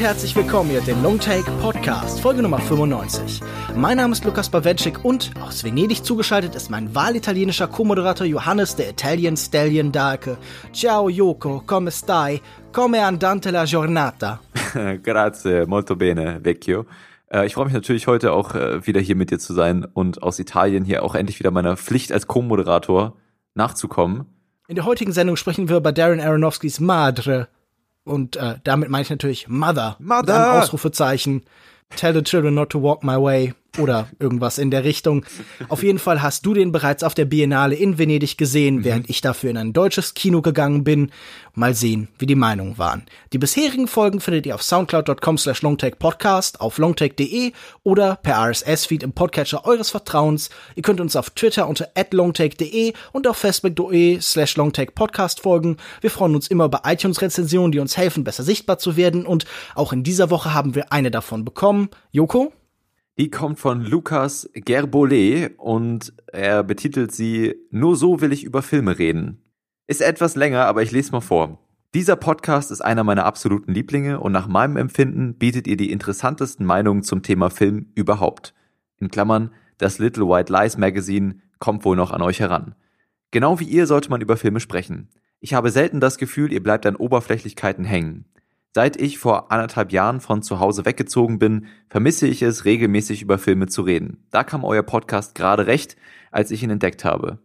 [0.00, 3.42] Und herzlich willkommen hier den Longtake Podcast, Folge Nummer 95.
[3.76, 8.88] Mein Name ist Lukas Bawenschik und aus Venedig zugeschaltet ist mein wahlitalienischer Co-Moderator Johannes, der
[8.88, 10.38] Italian Stallion Darke.
[10.72, 12.40] Ciao Yoko, come stai?
[12.72, 14.40] Come andante la giornata?
[15.02, 16.86] Grazie, molto bene, vecchio.
[17.30, 20.22] Äh, ich freue mich natürlich heute auch äh, wieder hier mit dir zu sein und
[20.22, 23.18] aus Italien hier auch endlich wieder meiner Pflicht als Co-Moderator
[23.54, 24.24] nachzukommen.
[24.66, 27.48] In der heutigen Sendung sprechen wir über Darren Aronofskys Madre.
[28.10, 29.96] Und äh, damit meine ich natürlich Mother.
[30.00, 30.20] Mother!
[30.20, 31.42] Mit einem Ausrufezeichen.
[31.96, 35.24] Tell the children not to walk my way oder irgendwas in der Richtung.
[35.68, 38.84] Auf jeden Fall hast du den bereits auf der Biennale in Venedig gesehen, mhm.
[38.84, 41.10] während ich dafür in ein deutsches Kino gegangen bin.
[41.54, 43.06] Mal sehen, wie die Meinungen waren.
[43.32, 49.12] Die bisherigen Folgen findet ihr auf soundcloud.com slash longtakepodcast, auf longtake.de oder per RSS-Feed im
[49.12, 50.50] Podcatcher eures Vertrauens.
[50.76, 55.76] Ihr könnt uns auf Twitter unter longtake.de und auf facebook.de slash longtakepodcast folgen.
[56.00, 59.92] Wir freuen uns immer über iTunes-Rezensionen, die uns helfen, besser sichtbar zu werden und auch
[59.92, 61.90] in dieser Woche haben wir eine davon bekommen.
[62.12, 62.52] Joko?
[63.20, 68.98] Die kommt von Lukas Gerbolet und er betitelt sie Nur so will ich über Filme
[68.98, 69.42] reden.
[69.86, 71.58] Ist etwas länger, aber ich lese mal vor.
[71.92, 76.64] Dieser Podcast ist einer meiner absoluten Lieblinge und nach meinem Empfinden bietet ihr die interessantesten
[76.64, 78.54] Meinungen zum Thema Film überhaupt.
[78.96, 82.74] In Klammern, das Little White Lies Magazine kommt wohl noch an euch heran.
[83.32, 85.10] Genau wie ihr sollte man über Filme sprechen.
[85.40, 88.24] Ich habe selten das Gefühl, ihr bleibt an Oberflächlichkeiten hängen.
[88.72, 93.36] Seit ich vor anderthalb Jahren von zu Hause weggezogen bin, vermisse ich es, regelmäßig über
[93.36, 94.24] Filme zu reden.
[94.30, 95.96] Da kam euer Podcast gerade recht,
[96.30, 97.38] als ich ihn entdeckt habe.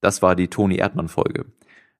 [0.00, 1.46] Das war die Toni Erdmann Folge.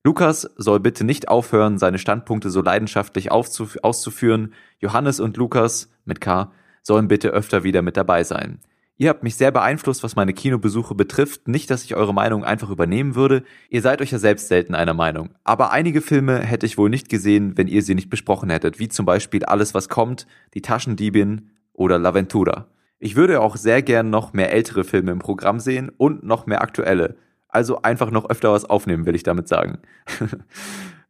[0.02, 4.52] Lukas soll bitte nicht aufhören, seine Standpunkte so leidenschaftlich auszuführen.
[4.80, 6.50] Johannes und Lukas mit K
[6.82, 8.58] sollen bitte öfter wieder mit dabei sein.
[9.02, 11.48] Ihr habt mich sehr beeinflusst, was meine Kinobesuche betrifft.
[11.48, 13.42] Nicht, dass ich eure Meinung einfach übernehmen würde.
[13.68, 15.30] Ihr seid euch ja selbst selten einer Meinung.
[15.42, 18.78] Aber einige Filme hätte ich wohl nicht gesehen, wenn ihr sie nicht besprochen hättet.
[18.78, 22.66] Wie zum Beispiel Alles, was kommt, Die Taschendiebin oder L'Aventura.
[23.00, 26.62] Ich würde auch sehr gern noch mehr ältere Filme im Programm sehen und noch mehr
[26.62, 27.16] aktuelle.
[27.48, 29.80] Also einfach noch öfter was aufnehmen, will ich damit sagen.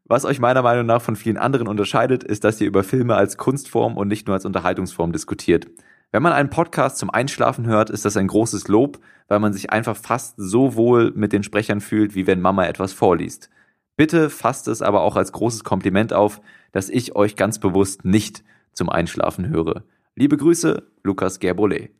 [0.04, 3.38] Was euch meiner Meinung nach von vielen anderen unterscheidet, ist, dass ihr über Filme als
[3.38, 5.69] Kunstform und nicht nur als Unterhaltungsform diskutiert.
[6.12, 9.70] Wenn man einen Podcast zum Einschlafen hört, ist das ein großes Lob, weil man sich
[9.70, 13.48] einfach fast so wohl mit den Sprechern fühlt, wie wenn Mama etwas vorliest.
[13.96, 18.44] Bitte fasst es aber auch als großes Kompliment auf, dass ich euch ganz bewusst nicht
[18.74, 19.84] zum Einschlafen höre.
[20.14, 21.90] Liebe Grüße, Lukas Gerbolet.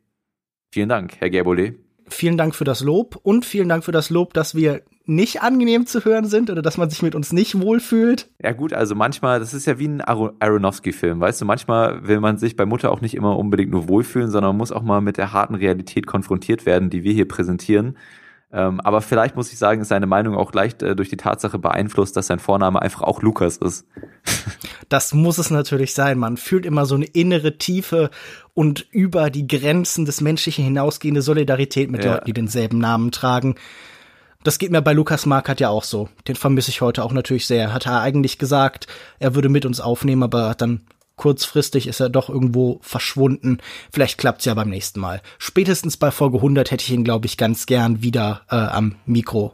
[0.71, 1.79] Vielen Dank, Herr Gerbolet.
[2.07, 5.85] Vielen Dank für das Lob und vielen Dank für das Lob, dass wir nicht angenehm
[5.85, 8.29] zu hören sind oder dass man sich mit uns nicht wohlfühlt.
[8.41, 12.37] Ja gut, also manchmal, das ist ja wie ein Aronofsky-Film, weißt du, manchmal will man
[12.37, 15.33] sich bei Mutter auch nicht immer unbedingt nur wohlfühlen, sondern muss auch mal mit der
[15.33, 17.97] harten Realität konfrontiert werden, die wir hier präsentieren.
[18.55, 21.57] Ähm, aber vielleicht muss ich sagen, ist seine Meinung auch leicht äh, durch die Tatsache
[21.57, 23.87] beeinflusst, dass sein Vorname einfach auch Lukas ist.
[24.89, 26.19] das muss es natürlich sein.
[26.19, 28.11] Man fühlt immer so eine innere Tiefe
[28.53, 32.13] und über die Grenzen des Menschlichen hinausgehende Solidarität mit ja.
[32.13, 33.55] Leuten, die denselben Namen tragen.
[34.43, 36.09] Das geht mir bei Lukas Markert ja auch so.
[36.27, 37.73] Den vermisse ich heute auch natürlich sehr.
[37.73, 38.85] Hat er eigentlich gesagt,
[39.17, 40.81] er würde mit uns aufnehmen, aber dann
[41.15, 43.59] kurzfristig ist er doch irgendwo verschwunden.
[43.91, 45.21] Vielleicht klappt's ja beim nächsten Mal.
[45.37, 49.53] Spätestens bei Folge 100 hätte ich ihn, glaube ich, ganz gern wieder äh, am Mikro.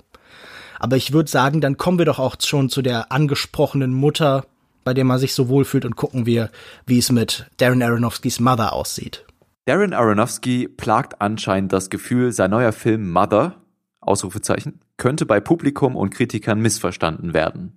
[0.80, 4.46] Aber ich würde sagen, dann kommen wir doch auch schon zu der angesprochenen Mutter,
[4.84, 6.50] bei der man sich so wohlfühlt und gucken wir,
[6.86, 9.26] wie es mit Darren Aronofskys Mother aussieht.
[9.66, 13.56] Darren Aronofsky plagt anscheinend das Gefühl, sein neuer Film Mother
[14.02, 17.76] Ausrufezeichen, könnte bei Publikum und Kritikern missverstanden werden.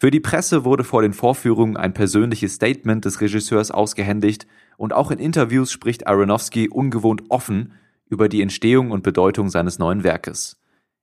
[0.00, 4.46] Für die Presse wurde vor den Vorführungen ein persönliches Statement des Regisseurs ausgehändigt
[4.78, 7.74] und auch in Interviews spricht Aronofsky ungewohnt offen
[8.08, 10.58] über die Entstehung und Bedeutung seines neuen Werkes.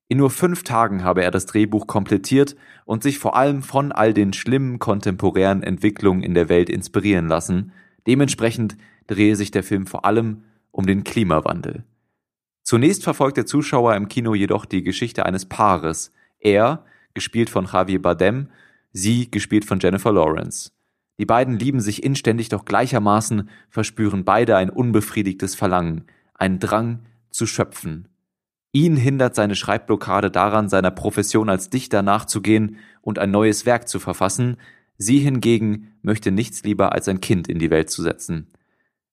[0.07, 2.55] In nur fünf Tagen habe er das Drehbuch komplettiert
[2.85, 7.73] und sich vor allem von all den schlimmen kontemporären Entwicklungen in der Welt inspirieren lassen.
[8.07, 11.83] Dementsprechend drehe sich der Film vor allem um den Klimawandel.
[12.63, 16.11] Zunächst verfolgt der Zuschauer im Kino jedoch die Geschichte eines Paares.
[16.39, 16.83] Er,
[17.13, 18.47] gespielt von Javier Bardem,
[18.91, 20.71] sie, gespielt von Jennifer Lawrence.
[21.19, 26.05] Die beiden lieben sich inständig, doch gleichermaßen verspüren beide ein unbefriedigtes Verlangen,
[26.35, 28.07] einen Drang zu schöpfen.
[28.71, 33.99] Ihn hindert seine Schreibblockade daran, seiner Profession als Dichter nachzugehen und ein neues Werk zu
[33.99, 34.57] verfassen,
[34.97, 38.51] sie hingegen möchte nichts lieber als ein Kind in die Welt zu setzen.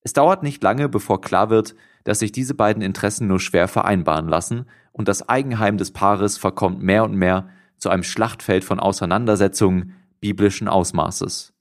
[0.02, 1.74] Es dauert nicht lange, bevor klar wird,
[2.04, 6.82] dass sich diese beiden Interessen nur schwer vereinbaren lassen und das Eigenheim des Paares verkommt
[6.82, 7.48] mehr und mehr
[7.78, 11.54] zu einem Schlachtfeld von Auseinandersetzungen biblischen Ausmaßes.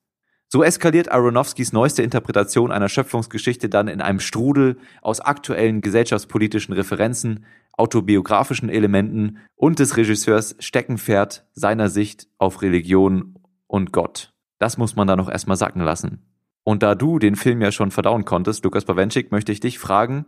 [0.53, 7.45] So eskaliert Aronofskys neueste Interpretation einer Schöpfungsgeschichte dann in einem Strudel aus aktuellen gesellschaftspolitischen Referenzen,
[7.71, 14.31] autobiografischen Elementen und des Regisseurs Steckenpferd seiner Sicht auf Religion und Gott.
[14.59, 16.21] Das muss man da noch erstmal sacken lassen.
[16.63, 20.25] Und da du den Film ja schon verdauen konntest, Lukas Bawenschik, möchte ich dich fragen,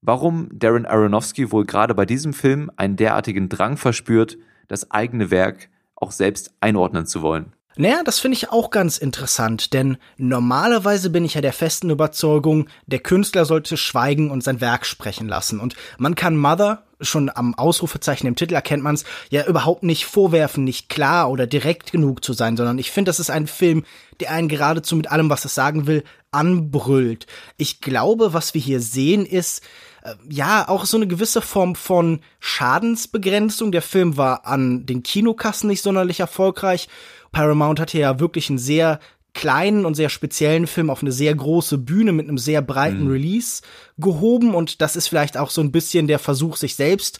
[0.00, 4.38] warum Darren Aronofsky wohl gerade bei diesem Film einen derartigen Drang verspürt,
[4.68, 7.54] das eigene Werk auch selbst einordnen zu wollen.
[7.76, 12.68] Naja, das finde ich auch ganz interessant, denn normalerweise bin ich ja der festen Überzeugung,
[12.86, 15.58] der Künstler sollte schweigen und sein Werk sprechen lassen.
[15.58, 20.04] Und man kann Mother, schon am Ausrufezeichen im Titel erkennt man es, ja überhaupt nicht
[20.04, 23.84] vorwerfen, nicht klar oder direkt genug zu sein, sondern ich finde, das ist ein Film,
[24.20, 27.26] der einen geradezu mit allem, was es sagen will, anbrüllt.
[27.56, 29.62] Ich glaube, was wir hier sehen, ist,
[30.02, 33.72] äh, ja, auch so eine gewisse Form von Schadensbegrenzung.
[33.72, 36.88] Der Film war an den Kinokassen nicht sonderlich erfolgreich
[37.32, 39.00] Paramount hatte ja wirklich einen sehr
[39.34, 43.10] kleinen und sehr speziellen Film auf eine sehr große Bühne mit einem sehr breiten mhm.
[43.10, 43.62] Release
[43.98, 47.18] gehoben und das ist vielleicht auch so ein bisschen der Versuch, sich selbst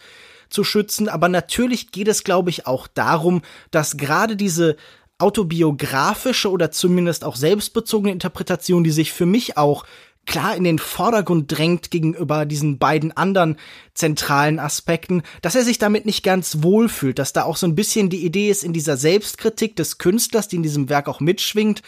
[0.50, 1.08] zu schützen.
[1.08, 4.76] Aber natürlich geht es, glaube ich, auch darum, dass gerade diese
[5.18, 9.86] autobiografische oder zumindest auch selbstbezogene Interpretation, die sich für mich auch
[10.26, 13.56] klar in den Vordergrund drängt gegenüber diesen beiden anderen
[13.94, 17.74] zentralen Aspekten, dass er sich damit nicht ganz wohl fühlt, dass da auch so ein
[17.74, 21.82] bisschen die Idee ist in dieser Selbstkritik des Künstlers, die in diesem Werk auch mitschwingt,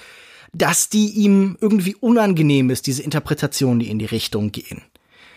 [0.53, 4.83] dass die ihm irgendwie unangenehm ist, diese Interpretationen, die in die Richtung gehen.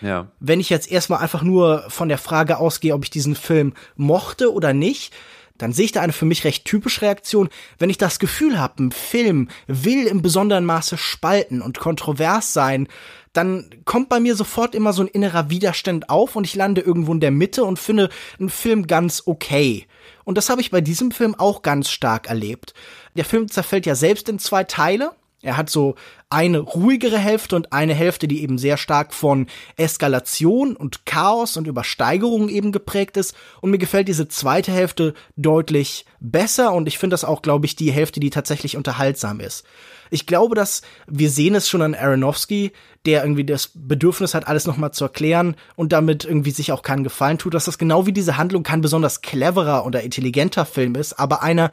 [0.02, 0.28] Ja.
[0.40, 4.54] Wenn ich jetzt erstmal einfach nur von der Frage ausgehe, ob ich diesen Film mochte
[4.54, 5.14] oder nicht,
[5.58, 7.50] dann sehe ich da eine für mich recht typische Reaktion,
[7.80, 12.88] wenn ich das Gefühl habe, ein Film will im besonderen Maße spalten und kontrovers sein,
[13.34, 17.14] dann kommt bei mir sofort immer so ein innerer Widerstand auf und ich lande irgendwo
[17.14, 18.10] in der Mitte und finde
[18.40, 19.86] einen Film ganz okay.
[20.24, 22.74] Und das habe ich bei diesem Film auch ganz stark erlebt.
[23.16, 25.12] Der Film zerfällt ja selbst in zwei Teile.
[25.44, 25.94] Er hat so
[26.32, 29.46] eine ruhigere Hälfte und eine Hälfte, die eben sehr stark von
[29.76, 33.36] Eskalation und Chaos und Übersteigerung eben geprägt ist.
[33.62, 37.76] Und mir gefällt diese zweite Hälfte deutlich besser und ich finde das auch, glaube ich,
[37.76, 39.64] die Hälfte, die tatsächlich unterhaltsam ist.
[40.10, 42.72] Ich glaube, dass wir sehen es schon an Aronofsky,
[43.06, 47.04] der irgendwie das Bedürfnis hat, alles nochmal zu erklären und damit irgendwie sich auch keinen
[47.04, 51.14] Gefallen tut, dass das genau wie diese Handlung kein besonders cleverer oder intelligenter Film ist,
[51.14, 51.72] aber einer,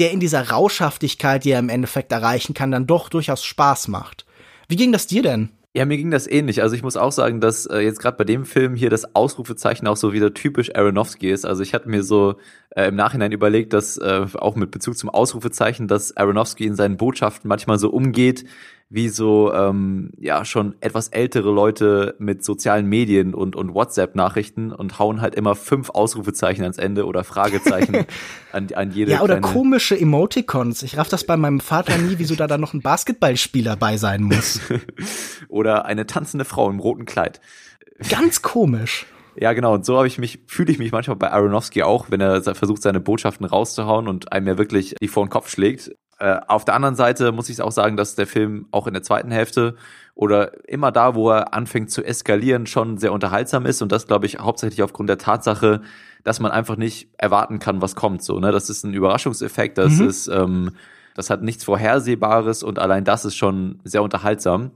[0.00, 4.26] der in dieser Rauschhaftigkeit, die er im Endeffekt erreichen kann, dann doch durchaus Spaß macht.
[4.68, 5.50] Wie ging das dir denn?
[5.72, 6.62] Ja, mir ging das ähnlich.
[6.62, 9.86] Also ich muss auch sagen, dass äh, jetzt gerade bei dem Film hier das Ausrufezeichen
[9.86, 11.46] auch so wieder typisch Aronofsky ist.
[11.46, 12.34] Also ich hatte mir so
[12.70, 16.96] äh, im Nachhinein überlegt, dass äh, auch mit Bezug zum Ausrufezeichen, dass Aronofsky in seinen
[16.96, 18.46] Botschaften manchmal so umgeht,
[18.92, 24.98] wie so ähm, ja schon etwas ältere Leute mit sozialen Medien und und WhatsApp-Nachrichten und
[24.98, 28.04] hauen halt immer fünf Ausrufezeichen ans Ende oder Fragezeichen
[28.52, 29.12] an, an jede.
[29.12, 30.82] Ja, oder komische Emoticons.
[30.82, 34.24] Ich raff das bei meinem Vater nie, wieso da dann noch ein Basketballspieler bei sein
[34.24, 34.60] muss.
[35.48, 37.40] oder eine tanzende Frau im roten Kleid.
[38.08, 39.06] Ganz komisch.
[39.36, 39.74] Ja, genau.
[39.74, 42.82] Und so habe ich mich, fühle ich mich manchmal bei Aronofsky auch, wenn er versucht,
[42.82, 45.92] seine Botschaften rauszuhauen und einem ja wirklich die vor den Kopf schlägt.
[46.20, 49.02] Äh, auf der anderen Seite muss ich auch sagen, dass der Film auch in der
[49.02, 49.76] zweiten Hälfte
[50.14, 54.26] oder immer da, wo er anfängt zu eskalieren, schon sehr unterhaltsam ist und das glaube
[54.26, 55.80] ich hauptsächlich aufgrund der Tatsache,
[56.22, 58.22] dass man einfach nicht erwarten kann, was kommt.
[58.22, 60.08] So, ne, das ist ein Überraschungseffekt, das mhm.
[60.08, 60.72] ist, ähm,
[61.14, 64.72] das hat nichts Vorhersehbares und allein das ist schon sehr unterhaltsam.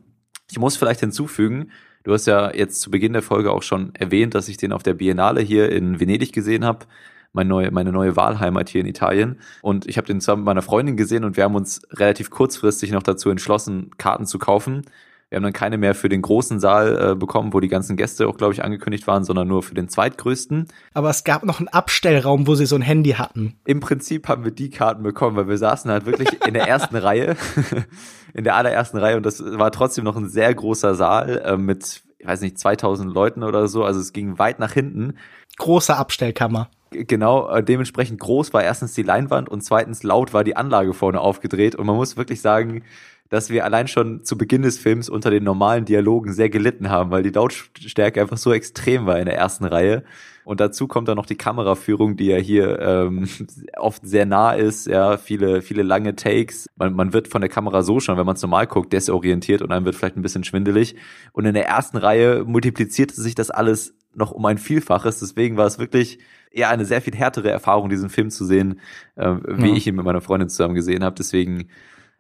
[0.51, 1.73] Ich muss vielleicht hinzufügen,
[2.05, 4.83] du hast ja jetzt zu Beginn der Folge auch schon erwähnt, dass ich den auf
[4.83, 6.87] der Biennale hier in Venedig gesehen habe
[7.35, 9.39] meine neue, meine neue Wahlheimat hier in Italien.
[9.61, 12.93] Und ich habe den zusammen mit meiner Freundin gesehen und wir haben uns relativ kurzfristig
[12.93, 14.83] noch dazu entschlossen, Karten zu kaufen.
[15.31, 18.29] Wir haben dann keine mehr für den großen Saal äh, bekommen, wo die ganzen Gäste
[18.29, 20.69] auch, glaube ich, angekündigt waren, sondern nur für den zweitgrößten.
[20.93, 23.57] Aber es gab noch einen Abstellraum, wo sie so ein Handy hatten.
[23.65, 26.95] Im Prinzip haben wir die Karten bekommen, weil wir saßen halt wirklich in der ersten
[26.95, 27.37] Reihe,
[28.35, 32.05] in der allerersten Reihe und das war trotzdem noch ein sehr großer Saal äh, mit,
[32.19, 33.83] ich weiß nicht, 2000 Leuten oder so.
[33.83, 35.15] Also es ging weit nach hinten.
[35.57, 40.57] Große Abstellkammer genau äh, dementsprechend groß war erstens die Leinwand und zweitens laut war die
[40.57, 41.75] Anlage vorne aufgedreht.
[41.75, 42.83] Und man muss wirklich sagen,
[43.29, 47.11] dass wir allein schon zu Beginn des Films unter den normalen Dialogen sehr gelitten haben,
[47.11, 50.05] weil die Lautstärke einfach so extrem war in der ersten Reihe.
[50.45, 53.27] Und dazu kommt dann noch die Kameraführung, die ja hier ähm,
[53.79, 56.69] oft sehr nah ist, ja, viele, viele lange Takes.
[56.77, 59.71] Man, man wird von der Kamera so schon, wenn man es normal guckt, desorientiert und
[59.71, 60.97] dann wird vielleicht ein bisschen schwindelig.
[61.33, 65.21] Und in der ersten Reihe multiplizierte sich das alles noch um ein Vielfaches.
[65.21, 66.19] Deswegen war es wirklich
[66.55, 68.81] eher eine sehr viel härtere Erfahrung, diesen Film zu sehen,
[69.17, 69.75] äh, wie ja.
[69.75, 71.17] ich ihn mit meiner Freundin zusammen gesehen habe.
[71.17, 71.69] Deswegen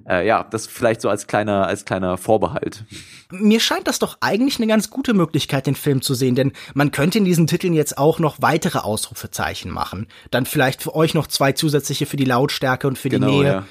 [0.08, 2.84] äh, ja, das vielleicht so als kleiner, als kleiner Vorbehalt.
[3.30, 6.90] Mir scheint das doch eigentlich eine ganz gute Möglichkeit, den Film zu sehen, denn man
[6.90, 10.08] könnte in diesen Titeln jetzt auch noch weitere Ausrufezeichen machen.
[10.30, 13.44] Dann vielleicht für euch noch zwei zusätzliche für die Lautstärke und für die genau, Nähe.
[13.44, 13.66] Ja.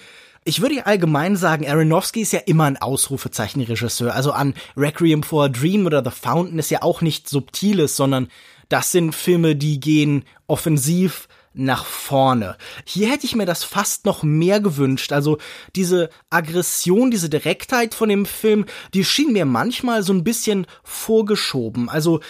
[0.46, 4.14] Ich würde allgemein sagen, Aronofsky ist ja immer ein Ausrufezeichenregisseur.
[4.14, 8.28] Also an Requiem for a Dream oder The Fountain ist ja auch nicht subtiles, sondern
[8.74, 12.58] das sind Filme, die gehen offensiv nach vorne.
[12.86, 15.12] Hier hätte ich mir das fast noch mehr gewünscht.
[15.12, 15.38] Also
[15.76, 18.66] diese Aggression, diese Direktheit von dem Film,
[18.96, 21.88] die schien mir manchmal so ein bisschen vorgeschoben.
[21.88, 22.22] Also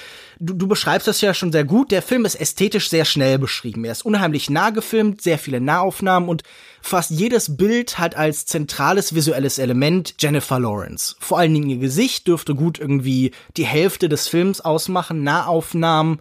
[0.41, 1.91] du, du beschreibst das ja schon sehr gut.
[1.91, 3.85] Der Film ist ästhetisch sehr schnell beschrieben.
[3.85, 6.43] Er ist unheimlich nah gefilmt, sehr viele Nahaufnahmen und
[6.83, 11.15] fast jedes Bild hat als zentrales visuelles Element Jennifer Lawrence.
[11.19, 16.19] Vor allen Dingen ihr Gesicht dürfte gut irgendwie die Hälfte des Films ausmachen, Nahaufnahmen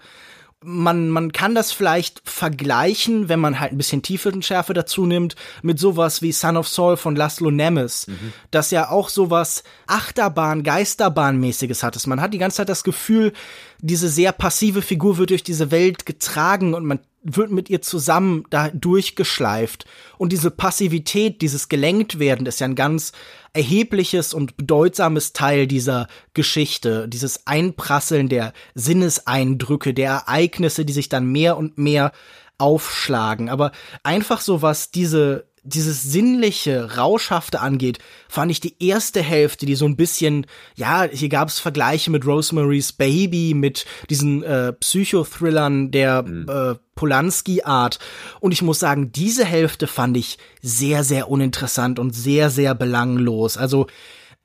[0.65, 5.79] man, man kann das vielleicht vergleichen, wenn man halt ein bisschen Tiefenschärfe dazu nimmt, mit
[5.79, 8.33] sowas wie Son of Saul von Laszlo Nemes, mhm.
[8.51, 12.07] das ja auch sowas Achterbahn, Geisterbahn-mäßiges hat.
[12.07, 13.33] Man hat die ganze Zeit das Gefühl,
[13.83, 18.45] diese sehr passive Figur wird durch diese Welt getragen und man wird mit ihr zusammen
[18.51, 19.85] da durchgeschleift.
[20.19, 23.13] Und diese Passivität, dieses gelenkt werden, ist ja ein ganz
[23.53, 27.09] erhebliches und bedeutsames Teil dieser Geschichte.
[27.09, 32.13] Dieses Einprasseln der Sinneseindrücke, der Ereignisse, die sich dann mehr und mehr
[32.59, 33.49] aufschlagen.
[33.49, 33.73] Aber
[34.05, 39.87] einfach so was diese dieses sinnliche, rauschhafte angeht, fand ich die erste Hälfte, die so
[39.87, 46.23] ein bisschen, ja, hier gab es Vergleiche mit Rosemary's Baby, mit diesen äh, Psychothrillern der
[46.23, 46.49] mhm.
[46.49, 47.99] äh, Polanski-Art.
[48.41, 53.57] Und ich muss sagen, diese Hälfte fand ich sehr, sehr uninteressant und sehr, sehr belanglos.
[53.57, 53.87] Also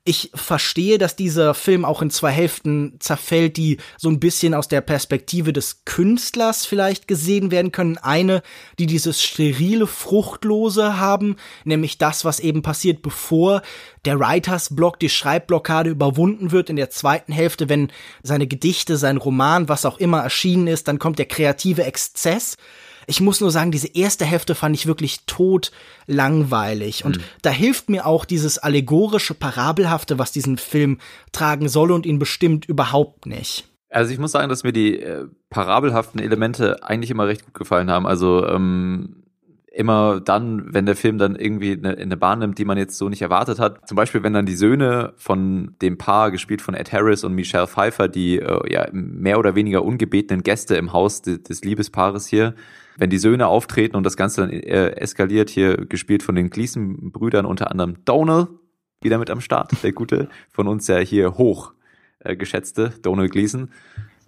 [0.08, 4.70] ich verstehe, dass dieser Film auch in zwei Hälften zerfällt, die so ein bisschen aus
[4.70, 7.98] der Perspektive des Künstlers vielleicht gesehen werden können.
[7.98, 8.42] Eine,
[8.80, 11.36] die dieses sterile, fruchtlose haben,
[11.66, 13.62] nämlich das, was eben passiert, bevor
[14.06, 17.92] der Writers Block, die Schreibblockade überwunden wird in der zweiten Hälfte, wenn
[18.24, 22.56] seine Gedichte, sein Roman, was auch immer erschienen ist, dann kommt der kreative Exzess
[23.10, 25.72] ich muss nur sagen, diese erste Hälfte fand ich wirklich tot
[26.08, 27.06] langweilig.
[27.06, 27.24] Und mhm.
[27.42, 31.00] da hilft mir auch dieses allegorische, parabelhafte, was diesen Film
[31.32, 33.70] tragen soll und ihn bestimmt überhaupt nicht.
[33.90, 37.90] Also ich muss sagen, dass mir die äh, parabelhaften Elemente eigentlich immer recht gut gefallen
[37.90, 38.06] haben.
[38.06, 39.24] Also ähm,
[39.72, 43.08] immer dann, wenn der Film dann irgendwie eine, eine Bahn nimmt, die man jetzt so
[43.08, 43.88] nicht erwartet hat.
[43.88, 47.68] Zum Beispiel, wenn dann die Söhne von dem Paar, gespielt von Ed Harris und Michelle
[47.68, 52.54] Pfeiffer, die äh, ja mehr oder weniger ungebetenen Gäste im Haus des, des Liebespaares hier,
[52.98, 57.46] wenn die Söhne auftreten und das Ganze dann äh, eskaliert, hier gespielt von den Gleason-Brüdern,
[57.46, 58.50] unter anderem Donald,
[59.02, 61.74] wieder mit am Start, der gute, von uns ja hier hoch
[62.20, 63.72] äh, geschätzte Donald Gleason.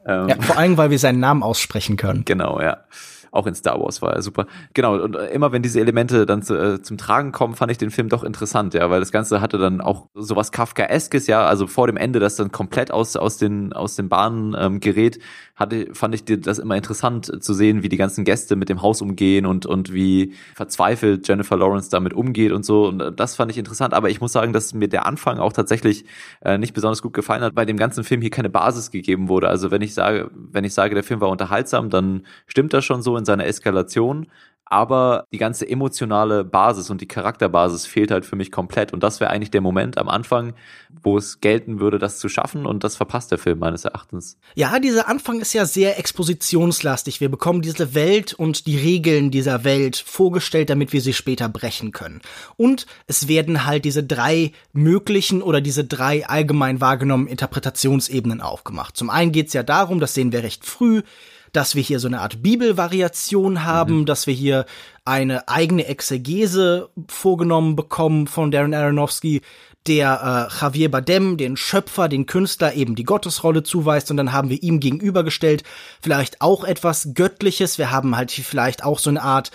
[0.05, 2.23] Ähm, ja, vor allem, weil wir seinen Namen aussprechen können.
[2.25, 2.85] Genau, ja.
[3.31, 4.47] Auch in Star Wars war er super.
[4.73, 7.91] Genau, und immer wenn diese Elemente dann zu, äh, zum Tragen kommen, fand ich den
[7.91, 11.85] Film doch interessant, ja, weil das Ganze hatte dann auch sowas Kafkaeskes, ja, also vor
[11.85, 15.19] dem Ende, das dann komplett aus, aus den, aus den Bahnen ähm, gerät,
[15.59, 19.01] hatte, fand ich das immer interessant zu sehen, wie die ganzen Gäste mit dem Haus
[19.01, 22.87] umgehen und, und wie verzweifelt Jennifer Lawrence damit umgeht und so.
[22.87, 23.93] Und das fand ich interessant.
[23.93, 26.05] Aber ich muss sagen, dass mir der Anfang auch tatsächlich
[26.41, 29.49] äh, nicht besonders gut gefallen hat, weil dem ganzen Film hier keine Basis gegeben wurde.
[29.49, 33.01] Also wenn ich sage, wenn ich sage, der Film war unterhaltsam, dann stimmt das schon
[33.01, 34.27] so in seiner Eskalation
[34.69, 38.93] aber die ganze emotionale Basis und die Charakterbasis fehlt halt für mich komplett.
[38.93, 40.53] Und das wäre eigentlich der Moment am Anfang,
[41.01, 42.67] wo es gelten würde, das zu schaffen.
[42.67, 44.37] Und das verpasst der Film meines Erachtens.
[44.53, 47.19] Ja, dieser Anfang ist ja sehr expositionslastig.
[47.19, 51.91] Wir bekommen diese Welt und die Regeln dieser Welt vorgestellt, damit wir sie später brechen
[51.91, 52.21] können.
[52.55, 58.95] Und es werden halt diese drei möglichen oder diese drei allgemein wahrgenommenen Interpretationsebenen aufgemacht.
[58.95, 61.01] Zum einen geht es ja darum, das sehen wir recht früh,
[61.51, 64.05] dass wir hier so eine Art Bibelvariation haben, mhm.
[64.05, 64.65] dass wir hier
[65.05, 69.41] eine eigene Exegese vorgenommen bekommen von Darren Aronofsky,
[69.87, 74.49] der äh, Javier Badem, den Schöpfer, den Künstler, eben die Gottesrolle zuweist und dann haben
[74.49, 75.63] wir ihm gegenübergestellt
[76.01, 77.77] vielleicht auch etwas Göttliches.
[77.77, 79.51] Wir haben halt vielleicht auch so eine Art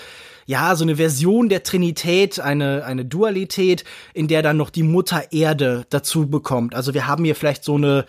[0.46, 5.32] ja, so eine Version der Trinität, eine, eine Dualität, in der dann noch die Mutter
[5.32, 6.74] Erde dazu bekommt.
[6.74, 8.04] Also wir haben hier vielleicht so eine,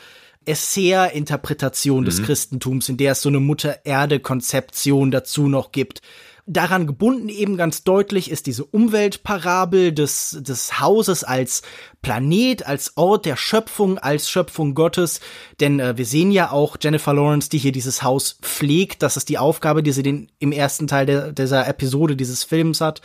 [0.45, 2.05] Esser-Interpretation mhm.
[2.05, 6.01] des Christentums, in der es so eine Mutter-Erde-Konzeption dazu noch gibt.
[6.47, 11.63] Daran gebunden eben ganz deutlich ist diese Umweltparabel des, des Hauses als
[12.03, 15.21] Planet, als Ort der Schöpfung, als Schöpfung Gottes.
[15.59, 19.01] Denn äh, wir sehen ja auch Jennifer Lawrence, die hier dieses Haus pflegt.
[19.01, 22.79] Das ist die Aufgabe, die sie den, im ersten Teil der, dieser Episode dieses Films
[22.79, 23.01] hat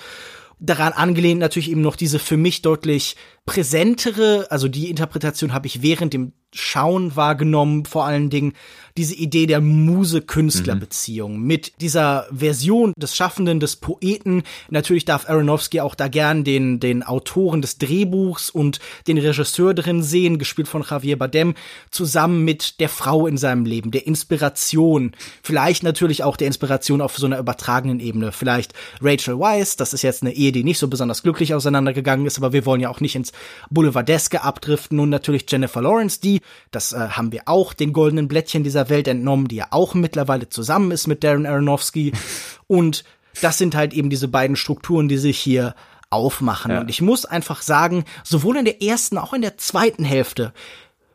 [0.60, 3.16] daran angelehnt natürlich eben noch diese für mich deutlich
[3.46, 8.54] präsentere, also die Interpretation habe ich während dem Schauen wahrgenommen, vor allen Dingen
[8.96, 11.46] diese Idee der Muse-Künstler-Beziehung mhm.
[11.46, 14.42] mit dieser Version des Schaffenden, des Poeten.
[14.68, 20.02] Natürlich darf Aronofsky auch da gern den, den Autoren des Drehbuchs und den Regisseur drin
[20.02, 21.54] sehen, gespielt von Javier Bardem,
[21.92, 25.12] zusammen mit der Frau in seinem Leben, der Inspiration.
[25.44, 28.32] Vielleicht natürlich auch der Inspiration auf so einer übertragenen Ebene.
[28.32, 32.38] Vielleicht Rachel Weisz, das ist jetzt eine Ehe, die nicht so besonders glücklich auseinandergegangen ist,
[32.38, 33.29] aber wir wollen ja auch nicht ins
[33.70, 35.00] Boulevardeske abdriften.
[35.00, 39.08] Und natürlich Jennifer Lawrence, die das äh, haben wir auch den goldenen Blättchen dieser Welt
[39.08, 42.12] entnommen, die ja auch mittlerweile zusammen ist mit Darren Aronofsky.
[42.66, 43.04] Und
[43.40, 45.74] Das sind halt eben diese beiden Strukturen, die sich hier
[46.10, 46.72] aufmachen.
[46.72, 46.80] Ja.
[46.80, 50.52] Und ich muss einfach sagen, sowohl in der ersten, auch in der zweiten Hälfte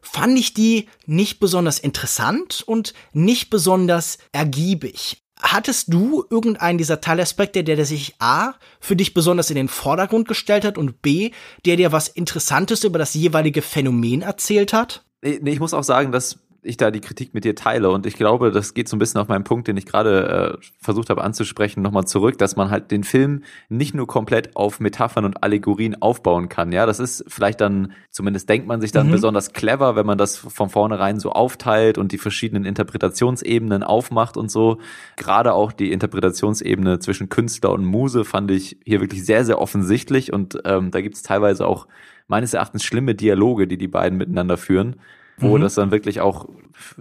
[0.02, 5.25] fand ich die nicht besonders interessant und nicht besonders ergiebig.
[5.46, 10.28] Hattest du irgendeinen dieser Teilaspekte, der, der sich A für dich besonders in den Vordergrund
[10.28, 11.32] gestellt hat und B,
[11.66, 15.06] der dir was Interessantes über das jeweilige Phänomen erzählt hat?
[15.22, 17.90] Nee, nee, ich muss auch sagen, dass ich da die Kritik mit dir teile.
[17.90, 20.66] Und ich glaube, das geht so ein bisschen auf meinen Punkt, den ich gerade äh,
[20.80, 25.26] versucht habe anzusprechen, nochmal zurück, dass man halt den Film nicht nur komplett auf Metaphern
[25.26, 26.72] und Allegorien aufbauen kann.
[26.72, 29.12] Ja, das ist vielleicht dann, zumindest denkt man sich dann mhm.
[29.12, 34.52] besonders clever, wenn man das von vornherein so aufteilt und die verschiedenen Interpretationsebenen aufmacht und
[34.52, 34.80] so.
[35.18, 40.34] Gerade auch die Interpretationsebene zwischen Künstler und Muse fand ich hier wirklich sehr, sehr offensichtlich.
[40.34, 41.88] Und ähm, da gibt es teilweise auch
[42.28, 44.96] meines Erachtens schlimme Dialoge, die die beiden miteinander führen
[45.38, 45.62] wo mhm.
[45.62, 46.48] das dann wirklich auch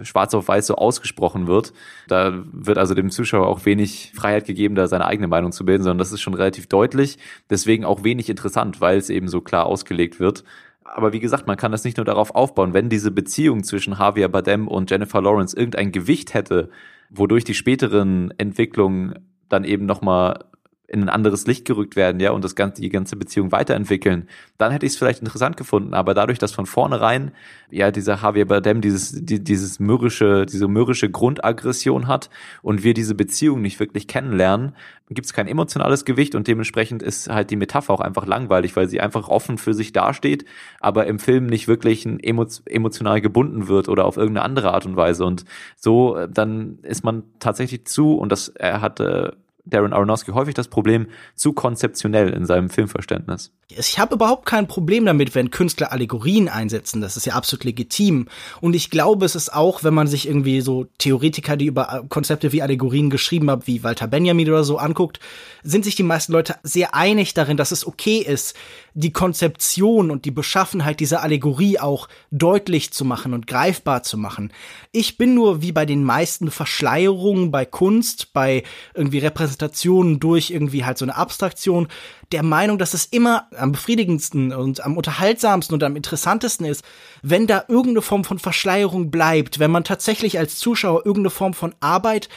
[0.01, 1.73] schwarz auf weiß so ausgesprochen wird.
[2.07, 5.83] Da wird also dem Zuschauer auch wenig Freiheit gegeben, da seine eigene Meinung zu bilden,
[5.83, 7.17] sondern das ist schon relativ deutlich.
[7.49, 10.43] Deswegen auch wenig interessant, weil es eben so klar ausgelegt wird.
[10.83, 14.29] Aber wie gesagt, man kann das nicht nur darauf aufbauen, wenn diese Beziehung zwischen Javier
[14.29, 16.69] Bardem und Jennifer Lawrence irgendein Gewicht hätte,
[17.09, 19.15] wodurch die späteren Entwicklungen
[19.49, 20.45] dann eben nochmal
[20.87, 24.27] in ein anderes Licht gerückt werden, ja, und das ganze, die ganze Beziehung weiterentwickeln,
[24.57, 25.93] dann hätte ich es vielleicht interessant gefunden.
[25.93, 27.31] Aber dadurch, dass von vornherein,
[27.71, 32.29] ja, dieser Javier Bardem dieses, die, dieses mürrische, diese mürrische Grundaggression hat
[32.61, 34.73] und wir diese Beziehung nicht wirklich kennenlernen,
[35.09, 38.89] gibt es kein emotionales Gewicht und dementsprechend ist halt die Metapher auch einfach langweilig, weil
[38.89, 40.45] sie einfach offen für sich dasteht,
[40.79, 45.25] aber im Film nicht wirklich emotional gebunden wird oder auf irgendeine andere Art und Weise.
[45.25, 45.45] Und
[45.75, 50.67] so, äh, dann ist man tatsächlich zu, und das er hatte Darren Aronofsky häufig das
[50.67, 53.51] Problem, zu konzeptionell in seinem Filmverständnis.
[53.67, 57.01] Ich habe überhaupt kein Problem damit, wenn Künstler Allegorien einsetzen.
[57.01, 58.27] Das ist ja absolut legitim.
[58.61, 62.51] Und ich glaube, es ist auch, wenn man sich irgendwie so Theoretiker, die über Konzepte
[62.51, 65.19] wie Allegorien geschrieben haben, wie Walter Benjamin oder so anguckt,
[65.63, 68.55] sind sich die meisten Leute sehr einig darin, dass es okay ist,
[68.95, 74.53] die Konzeption und die Beschaffenheit dieser Allegorie auch deutlich zu machen und greifbar zu machen.
[74.93, 80.85] Ich bin nur wie bei den meisten Verschleierungen bei Kunst, bei irgendwie Repräsentationen durch irgendwie
[80.85, 81.89] halt so eine Abstraktion,
[82.31, 86.83] der Meinung, dass es immer am befriedigendsten und am unterhaltsamsten und am interessantesten ist,
[87.21, 91.75] wenn da irgendeine Form von Verschleierung bleibt, wenn man tatsächlich als Zuschauer irgendeine Form von
[91.79, 92.29] Arbeit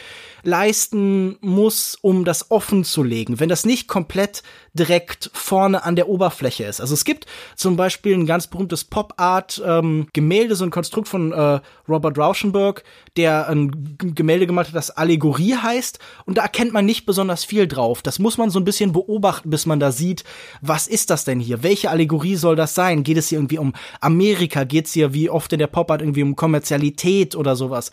[0.43, 6.09] leisten muss, um das offen zu legen, wenn das nicht komplett direkt vorne an der
[6.09, 6.81] Oberfläche ist.
[6.81, 11.61] Also es gibt zum Beispiel ein ganz berühmtes Pop-Art-Gemälde, ähm, so ein Konstrukt von äh,
[11.89, 12.85] Robert Rauschenberg,
[13.17, 17.67] der ein Gemälde gemacht hat, das Allegorie heißt, und da erkennt man nicht besonders viel
[17.67, 18.03] drauf.
[18.03, 20.25] Das muss man so ein bisschen beobachten, bis man da sieht,
[20.61, 21.63] was ist das denn hier?
[21.63, 23.03] Welche Allegorie soll das sein?
[23.03, 24.65] Geht es hier irgendwie um Amerika?
[24.65, 27.91] Geht es hier wie oft in der Pop-Art irgendwie um Kommerzialität oder sowas?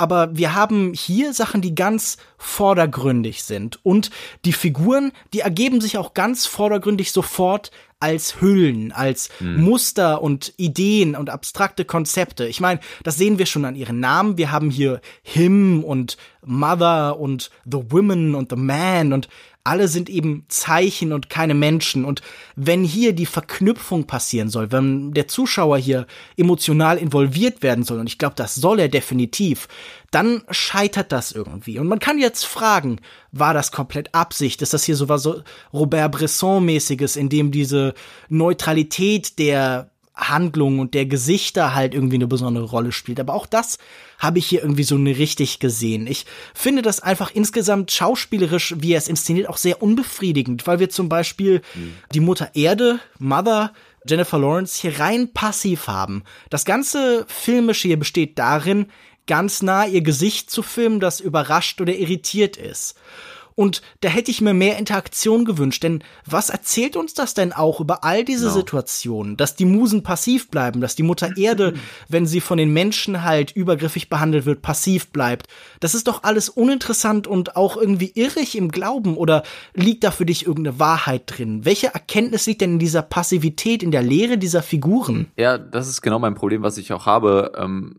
[0.00, 3.84] aber wir haben hier Sachen, die ganz vordergründig sind.
[3.84, 4.10] Und
[4.46, 9.62] die Figuren, die ergeben sich auch ganz vordergründig sofort als Hüllen, als mhm.
[9.62, 12.46] Muster und Ideen und abstrakte Konzepte.
[12.46, 14.38] Ich meine, das sehen wir schon an ihren Namen.
[14.38, 19.28] Wir haben hier Him und Mother und The Women und The Man und
[19.62, 22.04] alle sind eben Zeichen und keine Menschen.
[22.04, 22.22] Und
[22.56, 28.06] wenn hier die Verknüpfung passieren soll, wenn der Zuschauer hier emotional involviert werden soll, und
[28.06, 29.68] ich glaube, das soll er definitiv,
[30.10, 31.78] dann scheitert das irgendwie.
[31.78, 33.00] Und man kann jetzt fragen,
[33.32, 34.62] war das komplett Absicht?
[34.62, 35.42] Ist das hier so was so
[35.72, 37.94] Robert Bresson-mäßiges, in dem diese
[38.28, 43.20] Neutralität der Handlung und der Gesichter halt irgendwie eine besondere Rolle spielt.
[43.20, 43.78] Aber auch das
[44.20, 46.06] habe ich hier irgendwie so nicht richtig gesehen.
[46.06, 50.90] Ich finde das einfach insgesamt schauspielerisch, wie er es inszeniert, auch sehr unbefriedigend, weil wir
[50.90, 51.94] zum Beispiel mhm.
[52.14, 53.72] die Mutter Erde, Mother,
[54.06, 56.22] Jennifer Lawrence hier rein passiv haben.
[56.50, 58.86] Das ganze Filmische hier besteht darin,
[59.26, 62.96] ganz nah ihr Gesicht zu filmen, das überrascht oder irritiert ist.
[63.54, 67.80] Und da hätte ich mir mehr Interaktion gewünscht, denn was erzählt uns das denn auch
[67.80, 68.52] über all diese no.
[68.52, 71.74] Situationen, dass die Musen passiv bleiben, dass die Mutter Erde,
[72.08, 75.46] wenn sie von den Menschen halt übergriffig behandelt wird, passiv bleibt?
[75.80, 79.42] Das ist doch alles uninteressant und auch irgendwie irrig im Glauben oder
[79.74, 81.64] liegt da für dich irgendeine Wahrheit drin?
[81.64, 85.26] Welche Erkenntnis liegt denn in dieser Passivität, in der Lehre dieser Figuren?
[85.36, 87.52] Ja, das ist genau mein Problem, was ich auch habe.
[87.56, 87.96] Ähm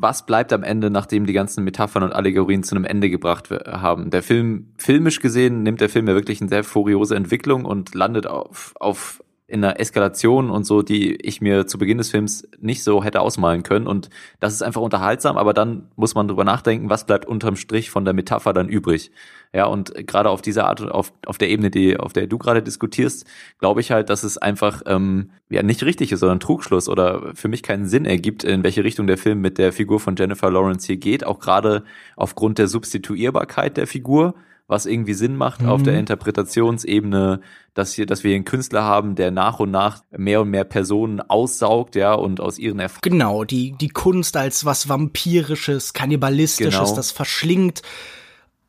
[0.00, 4.10] was bleibt am Ende, nachdem die ganzen Metaphern und Allegorien zu einem Ende gebracht haben.
[4.10, 8.28] Der Film, filmisch gesehen, nimmt der Film ja wirklich eine sehr furiose Entwicklung und landet
[8.28, 12.84] auf, auf in einer Eskalation und so, die ich mir zu Beginn des Films nicht
[12.84, 13.86] so hätte ausmalen können.
[13.86, 14.08] Und
[14.40, 18.04] das ist einfach unterhaltsam, aber dann muss man drüber nachdenken, was bleibt unterm Strich von
[18.04, 19.10] der Metapher dann übrig.
[19.52, 22.62] Ja, und gerade auf dieser Art, auf, auf der Ebene, die, auf der du gerade
[22.62, 23.26] diskutierst,
[23.58, 27.48] glaube ich halt, dass es einfach ähm, ja nicht richtig ist, sondern Trugschluss oder für
[27.48, 30.86] mich keinen Sinn ergibt, in welche Richtung der Film mit der Figur von Jennifer Lawrence
[30.86, 31.84] hier geht, auch gerade
[32.16, 34.34] aufgrund der Substituierbarkeit der Figur
[34.68, 35.70] was irgendwie Sinn macht mhm.
[35.70, 36.00] auf der mhm.
[36.00, 37.40] Interpretationsebene,
[37.72, 41.20] dass hier, dass wir einen Künstler haben, der nach und nach mehr und mehr Personen
[41.20, 43.18] aussaugt, ja, und aus ihren Erfahrungen.
[43.18, 46.94] Genau, die, die Kunst als was Vampirisches, Kannibalistisches, genau.
[46.94, 47.82] das verschlingt.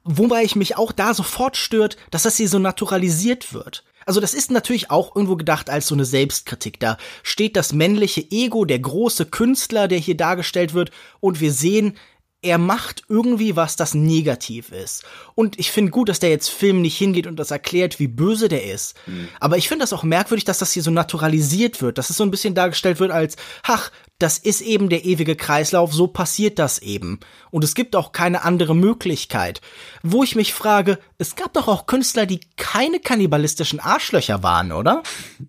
[0.03, 3.83] Wobei ich mich auch da sofort stört, dass das hier so naturalisiert wird.
[4.05, 6.79] Also das ist natürlich auch irgendwo gedacht als so eine Selbstkritik.
[6.79, 11.95] Da steht das männliche Ego, der große Künstler, der hier dargestellt wird, und wir sehen,
[12.41, 15.03] er macht irgendwie was, das negativ ist.
[15.35, 18.47] Und ich finde gut, dass der jetzt Film nicht hingeht und das erklärt, wie böse
[18.47, 18.95] der ist.
[19.07, 19.27] Mhm.
[19.41, 22.23] Aber ich finde das auch merkwürdig, dass das hier so naturalisiert wird, dass es so
[22.23, 26.79] ein bisschen dargestellt wird als, ach, das ist eben der ewige Kreislauf, so passiert das
[26.79, 27.19] eben.
[27.51, 29.59] Und es gibt auch keine andere Möglichkeit.
[30.01, 35.03] Wo ich mich frage, es gab doch auch Künstler, die keine kannibalistischen Arschlöcher waren, oder?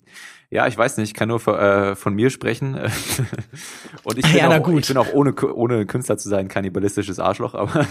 [0.52, 2.74] Ja, ich weiß nicht, ich kann nur von, äh, von mir sprechen.
[4.02, 7.54] Und ich bin, ja, auch, ich bin auch ohne, ohne Künstler zu sein kannibalistisches Arschloch,
[7.54, 7.86] aber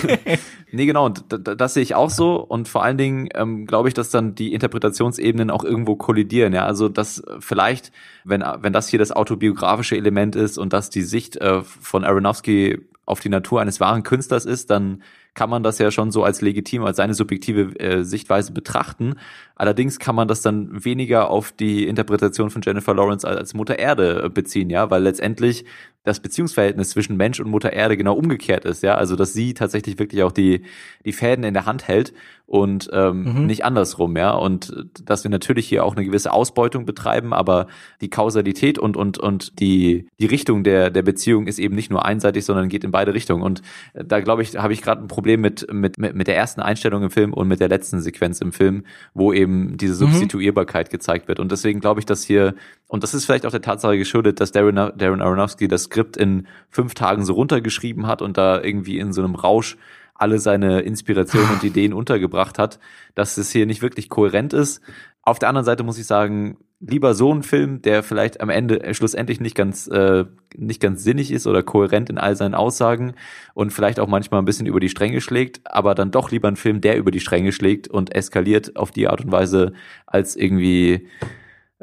[0.70, 2.36] nee, genau, und das sehe ich auch so.
[2.36, 6.52] Und vor allen Dingen ähm, glaube ich, dass dann die Interpretationsebenen auch irgendwo kollidieren.
[6.52, 7.90] Ja, also dass vielleicht,
[8.24, 12.86] wenn, wenn das hier das autobiografische Element ist und dass die Sicht äh, von Aronofsky
[13.04, 15.02] auf die Natur eines wahren Künstlers ist, dann
[15.34, 19.14] kann man das ja schon so als legitim, als seine subjektive äh, Sichtweise betrachten.
[19.54, 24.24] Allerdings kann man das dann weniger auf die Interpretation von Jennifer Lawrence als Mutter Erde
[24.24, 25.64] äh, beziehen, ja, weil letztendlich
[26.02, 29.98] das Beziehungsverhältnis zwischen Mensch und Mutter Erde genau umgekehrt ist, ja, also dass sie tatsächlich
[29.98, 30.62] wirklich auch die
[31.04, 32.14] die Fäden in der Hand hält
[32.46, 33.46] und ähm, mhm.
[33.46, 37.66] nicht andersrum, ja, und dass wir natürlich hier auch eine gewisse Ausbeutung betreiben, aber
[38.00, 42.04] die Kausalität und und und die die Richtung der der Beziehung ist eben nicht nur
[42.06, 43.60] einseitig, sondern geht in beide Richtungen und
[43.92, 47.02] äh, da glaube ich habe ich gerade ein Problem mit mit mit der ersten Einstellung
[47.02, 50.12] im Film und mit der letzten Sequenz im Film, wo eben diese mhm.
[50.12, 50.92] Substituierbarkeit mhm.
[50.92, 52.54] gezeigt wird und deswegen glaube ich, dass hier
[52.90, 56.48] und das ist vielleicht auch der Tatsache geschuldet, dass Darren, Darren Aronofsky das Skript in
[56.70, 59.76] fünf Tagen so runtergeschrieben hat und da irgendwie in so einem Rausch
[60.16, 62.80] alle seine Inspirationen und Ideen untergebracht hat,
[63.14, 64.82] dass es hier nicht wirklich kohärent ist.
[65.22, 68.82] Auf der anderen Seite muss ich sagen, lieber so ein Film, der vielleicht am Ende
[68.82, 70.24] äh, schlussendlich nicht ganz äh,
[70.56, 73.14] nicht ganz sinnig ist oder kohärent in all seinen Aussagen
[73.54, 76.56] und vielleicht auch manchmal ein bisschen über die Stränge schlägt, aber dann doch lieber ein
[76.56, 79.74] Film, der über die Stränge schlägt und eskaliert auf die Art und Weise
[80.06, 81.06] als irgendwie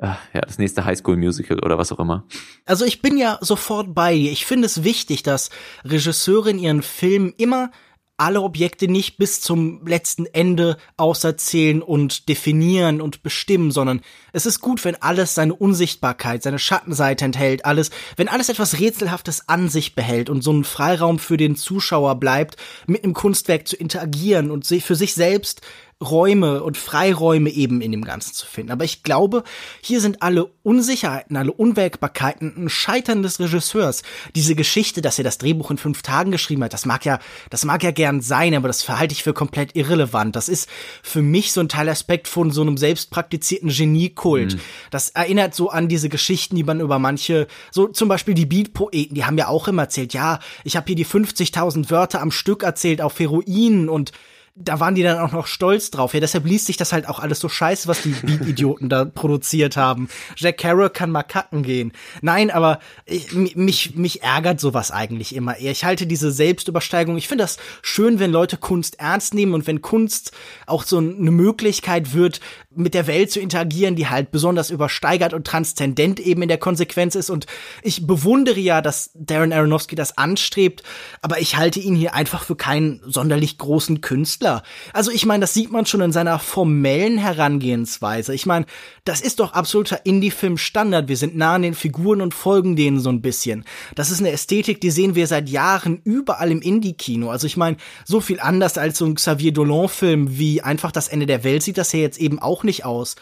[0.01, 2.23] ja, das nächste Highschool-Musical oder was auch immer.
[2.65, 4.31] Also ich bin ja sofort bei dir.
[4.31, 5.49] Ich finde es wichtig, dass
[5.83, 7.71] Regisseure in ihren Filmen immer
[8.17, 14.01] alle Objekte nicht bis zum letzten Ende auserzählen und definieren und bestimmen, sondern
[14.33, 19.47] es ist gut, wenn alles seine Unsichtbarkeit, seine Schattenseite enthält, alles, wenn alles etwas Rätselhaftes
[19.47, 22.57] an sich behält und so ein Freiraum für den Zuschauer bleibt,
[22.87, 25.61] mit einem Kunstwerk zu interagieren und für sich selbst
[26.03, 28.71] Räume und Freiräume eben in dem Ganzen zu finden.
[28.71, 29.43] Aber ich glaube,
[29.81, 34.03] hier sind alle Unsicherheiten, alle Unwägbarkeiten ein Scheitern des Regisseurs.
[34.35, 37.17] Diese Geschichte, dass er das Drehbuch in fünf Tagen geschrieben hat, das mag ja,
[37.49, 40.35] das mag ja gern sein, aber das verhalte ich für komplett irrelevant.
[40.35, 40.69] Das ist
[41.01, 44.53] für mich so ein Teilaspekt von so einem selbstpraktizierten Geniekult.
[44.53, 44.59] Mhm.
[44.91, 49.15] Das erinnert so an diese Geschichten, die man über manche, so zum Beispiel die Beatpoeten,
[49.15, 52.61] die haben ja auch immer erzählt, ja, ich habe hier die 50.000 Wörter am Stück
[52.61, 54.11] erzählt auf Heroin und
[54.59, 56.13] da waren die dann auch noch stolz drauf.
[56.13, 59.77] Ja, deshalb liest sich das halt auch alles so scheiße, was die Beat-Idioten da produziert
[59.77, 60.09] haben.
[60.35, 61.91] Jack Kerouac kann mal kacken gehen.
[62.21, 65.71] Nein, aber ich, mich, mich ärgert sowas eigentlich immer eher.
[65.71, 69.81] Ich halte diese Selbstübersteigung, ich finde das schön, wenn Leute Kunst ernst nehmen und wenn
[69.81, 70.31] Kunst
[70.65, 72.39] auch so eine Möglichkeit wird,
[72.77, 77.15] mit der Welt zu interagieren, die halt besonders übersteigert und transzendent eben in der Konsequenz
[77.15, 77.29] ist.
[77.29, 77.45] Und
[77.83, 80.83] ich bewundere ja, dass Darren Aronofsky das anstrebt,
[81.21, 84.63] aber ich halte ihn hier einfach für keinen sonderlich großen Künstler.
[84.93, 88.33] Also ich meine, das sieht man schon in seiner formellen Herangehensweise.
[88.33, 88.65] Ich meine,
[89.05, 91.07] das ist doch absoluter Indie-Film-Standard.
[91.07, 93.65] Wir sind nah an den Figuren und folgen denen so ein bisschen.
[93.95, 97.29] Das ist eine Ästhetik, die sehen wir seit Jahren überall im Indie-Kino.
[97.29, 101.25] Also ich meine, so viel anders als so ein Xavier Dolan-Film wie einfach das Ende
[101.25, 103.15] der Welt sieht das ja jetzt eben auch nicht aus.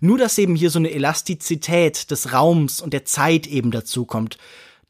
[0.00, 4.38] Nur, dass eben hier so eine Elastizität des Raums und der Zeit eben dazu kommt.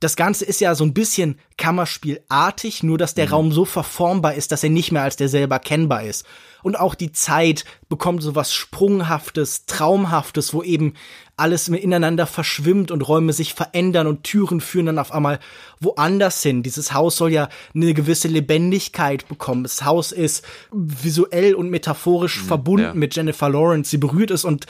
[0.01, 3.33] Das Ganze ist ja so ein bisschen Kammerspielartig, nur dass der mhm.
[3.33, 6.25] Raum so verformbar ist, dass er nicht mehr als der selber kennbar ist.
[6.63, 10.95] Und auch die Zeit bekommt so was Sprunghaftes, Traumhaftes, wo eben
[11.37, 15.41] alles ineinander verschwimmt und Räume sich verändern und Türen führen dann auf einmal
[15.81, 16.63] woanders hin.
[16.63, 19.65] Dieses Haus soll ja eine gewisse Lebendigkeit bekommen.
[19.65, 22.95] Das Haus ist visuell und metaphorisch mhm, verbunden ja.
[22.95, 23.91] mit Jennifer Lawrence.
[23.91, 24.67] Sie berührt es und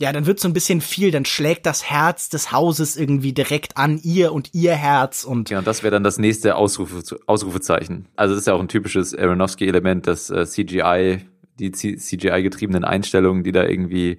[0.00, 3.76] ja, dann wird so ein bisschen viel, dann schlägt das Herz des Hauses irgendwie direkt
[3.76, 5.50] an ihr und ihr Herz und.
[5.50, 8.06] Ja, und das wäre dann das nächste Ausrufe, Ausrufezeichen.
[8.14, 11.26] Also das ist ja auch ein typisches Aronofsky-Element, das äh, CGI,
[11.58, 14.18] die CGI-getriebenen Einstellungen, die da irgendwie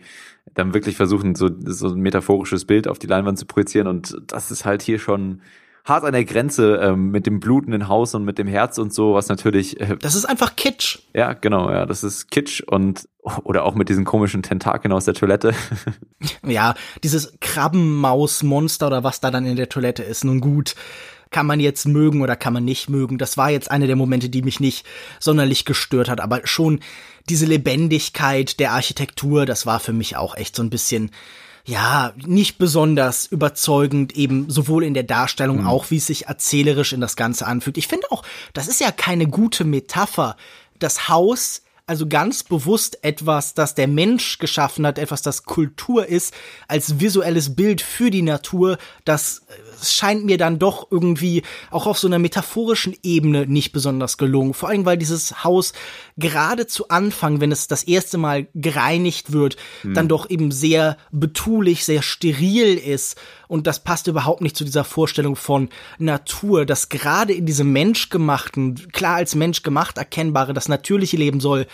[0.54, 4.52] dann wirklich versuchen, so, so ein metaphorisches Bild auf die Leinwand zu projizieren und das
[4.52, 5.42] ist halt hier schon
[5.90, 9.16] hart an der Grenze ähm, mit dem blutenden Haus und mit dem Herz und so,
[9.16, 9.80] was natürlich.
[9.82, 11.00] Äh, das ist einfach Kitsch.
[11.14, 13.10] Ja, genau, ja, das ist Kitsch und
[13.44, 15.54] oder auch mit diesen komischen Tentakeln aus der Toilette.
[16.46, 20.76] ja, dieses Krabbenmausmonster oder was da dann in der Toilette ist, nun gut
[21.32, 23.18] kann man jetzt mögen oder kann man nicht mögen.
[23.18, 24.86] Das war jetzt einer der Momente, die mich nicht
[25.20, 26.80] sonderlich gestört hat, aber schon
[27.30, 31.12] diese Lebendigkeit der Architektur, das war für mich auch echt so ein bisschen
[31.66, 35.68] ja, nicht besonders überzeugend, eben sowohl in der Darstellung, mhm.
[35.68, 37.78] auch wie es sich erzählerisch in das Ganze anfühlt.
[37.78, 40.36] Ich finde auch, das ist ja keine gute Metapher.
[40.80, 46.36] Das Haus also ganz bewusst etwas, das der Mensch geschaffen hat, etwas, das Kultur ist,
[46.68, 51.98] als visuelles Bild für die Natur, das äh, scheint mir dann doch irgendwie auch auf
[51.98, 54.54] so einer metaphorischen Ebene nicht besonders gelungen.
[54.54, 55.74] Vor allem, weil dieses Haus
[56.16, 59.96] gerade zu Anfang, wenn es das erste Mal gereinigt wird, hm.
[59.96, 64.84] dann doch eben sehr betulich, sehr steril ist und das passt überhaupt nicht zu dieser
[64.84, 71.18] Vorstellung von Natur, dass gerade in diesem menschgemachten, klar als Mensch gemacht erkennbare, das natürliche
[71.18, 71.66] Leben soll,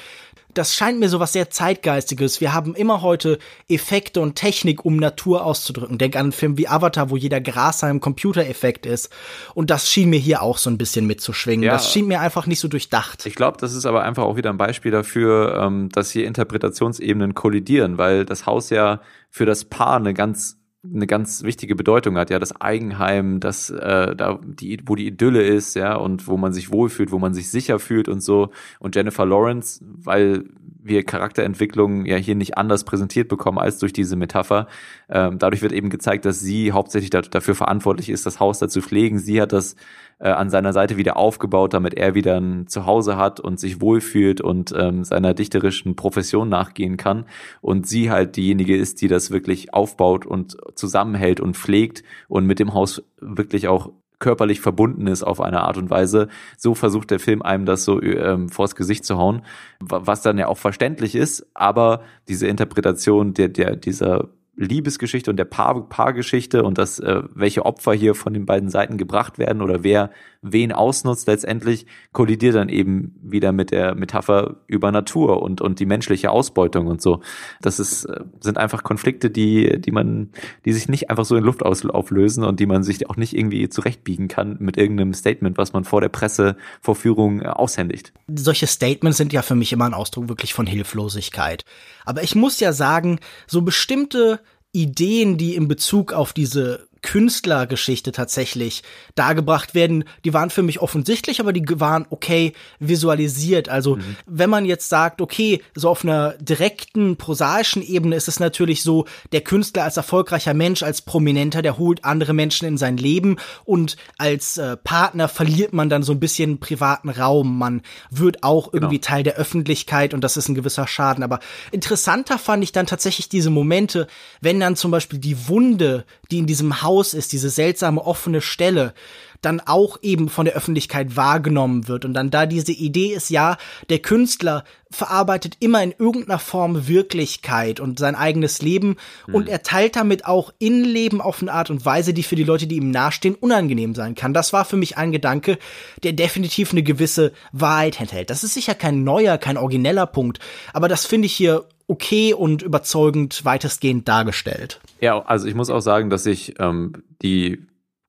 [0.58, 2.42] das scheint mir so was sehr zeitgeistiges.
[2.42, 3.38] Wir haben immer heute
[3.70, 5.98] Effekte und Technik, um Natur auszudrücken.
[5.98, 9.10] Denk an einen Film wie Avatar, wo jeder Grashalm ein Computereffekt ist.
[9.54, 11.64] Und das schien mir hier auch so ein bisschen mitzuschwingen.
[11.64, 13.26] Ja, das schien mir einfach nicht so durchdacht.
[13.26, 17.36] Ich glaube, das ist aber einfach auch wieder ein Beispiel dafür, ähm, dass hier Interpretationsebenen
[17.36, 20.58] kollidieren, weil das Haus ja für das Paar eine ganz
[20.94, 25.44] eine ganz wichtige Bedeutung hat, ja, das Eigenheim, das äh, da die wo die Idylle
[25.44, 28.50] ist, ja, und wo man sich wohlfühlt, wo man sich sicher fühlt und so.
[28.80, 30.46] Und Jennifer Lawrence, weil
[30.86, 34.68] wir Charakterentwicklungen ja hier nicht anders präsentiert bekommen als durch diese Metapher.
[35.10, 38.70] Ähm, dadurch wird eben gezeigt, dass sie hauptsächlich da, dafür verantwortlich ist, das Haus da
[38.70, 39.18] zu pflegen.
[39.18, 39.76] Sie hat das
[40.20, 44.42] äh, an seiner Seite wieder aufgebaut, damit er wieder ein Zuhause hat und sich wohlfühlt
[44.42, 47.26] und ähm, seiner dichterischen Profession nachgehen kann.
[47.62, 52.60] Und sie halt diejenige ist, die das wirklich aufbaut und zusammenhält und pflegt und mit
[52.60, 56.28] dem Haus wirklich auch körperlich verbunden ist auf eine Art und Weise.
[56.58, 59.44] So versucht der Film einem das so ähm, vors Gesicht zu hauen,
[59.80, 65.46] was dann ja auch verständlich ist, aber diese Interpretation der, der, dieser Liebesgeschichte und der
[65.46, 69.84] Paar Paargeschichte und das, äh, welche Opfer hier von den beiden Seiten gebracht werden oder
[69.84, 70.12] wer
[70.48, 75.88] wen ausnutzt letztendlich, kollidiert dann eben wieder mit der Metapher über Natur und, und die
[75.88, 77.22] menschliche Ausbeutung und so.
[77.62, 80.30] Das ist, äh, sind einfach Konflikte, die, die man,
[80.64, 83.68] die sich nicht einfach so in Luft auflösen und die man sich auch nicht irgendwie
[83.70, 88.14] zurechtbiegen kann mit irgendeinem Statement, was man vor der Pressevorführung äh, aushändigt.
[88.28, 91.66] Solche Statements sind ja für mich immer ein Ausdruck wirklich von Hilflosigkeit.
[92.06, 94.40] Aber ich muss ja sagen, so bestimmte
[94.74, 98.82] Ideen, die in Bezug auf diese Künstlergeschichte tatsächlich
[99.14, 103.70] dargebracht werden, die waren für mich offensichtlich, aber die waren okay visualisiert.
[103.70, 104.16] Also mhm.
[104.26, 109.06] wenn man jetzt sagt, okay, so auf einer direkten, prosaischen Ebene ist es natürlich so,
[109.34, 113.98] der Künstler als erfolgreicher Mensch, als Prominenter, der holt andere Menschen in sein Leben und
[114.18, 117.60] als äh, Partner verliert man dann so ein bisschen privaten Raum.
[117.60, 118.86] Man wird auch genau.
[118.86, 121.24] irgendwie Teil der Öffentlichkeit und das ist ein gewisser Schaden.
[121.24, 121.40] Aber
[121.72, 124.08] interessanter fand ich dann tatsächlich diese Momente,
[124.42, 128.94] wenn dann zum Beispiel die Wunde, die in diesem Haus ist, diese seltsame offene Stelle,
[129.42, 132.04] dann auch eben von der Öffentlichkeit wahrgenommen wird.
[132.04, 133.58] Und dann da diese Idee ist, ja,
[133.90, 139.36] der Künstler verarbeitet immer in irgendeiner Form Wirklichkeit und sein eigenes Leben hm.
[139.36, 142.66] und er teilt damit auch Innenleben auf eine Art und Weise, die für die Leute,
[142.66, 144.34] die ihm nahestehen, unangenehm sein kann.
[144.34, 145.60] Das war für mich ein Gedanke,
[146.04, 148.30] der definitiv eine gewisse Wahrheit enthält.
[148.30, 150.40] Das ist sicher kein neuer, kein origineller Punkt,
[150.74, 154.80] aber das finde ich hier okay und überzeugend weitestgehend dargestellt.
[155.02, 157.60] Ja, also ich muss auch sagen, dass ich ähm, die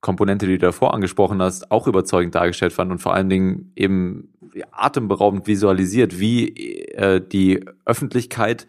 [0.01, 4.29] Komponente, die du davor angesprochen hast, auch überzeugend dargestellt fand und vor allen Dingen eben
[4.71, 6.49] atemberaubend visualisiert, wie
[6.93, 8.67] äh, die Öffentlichkeit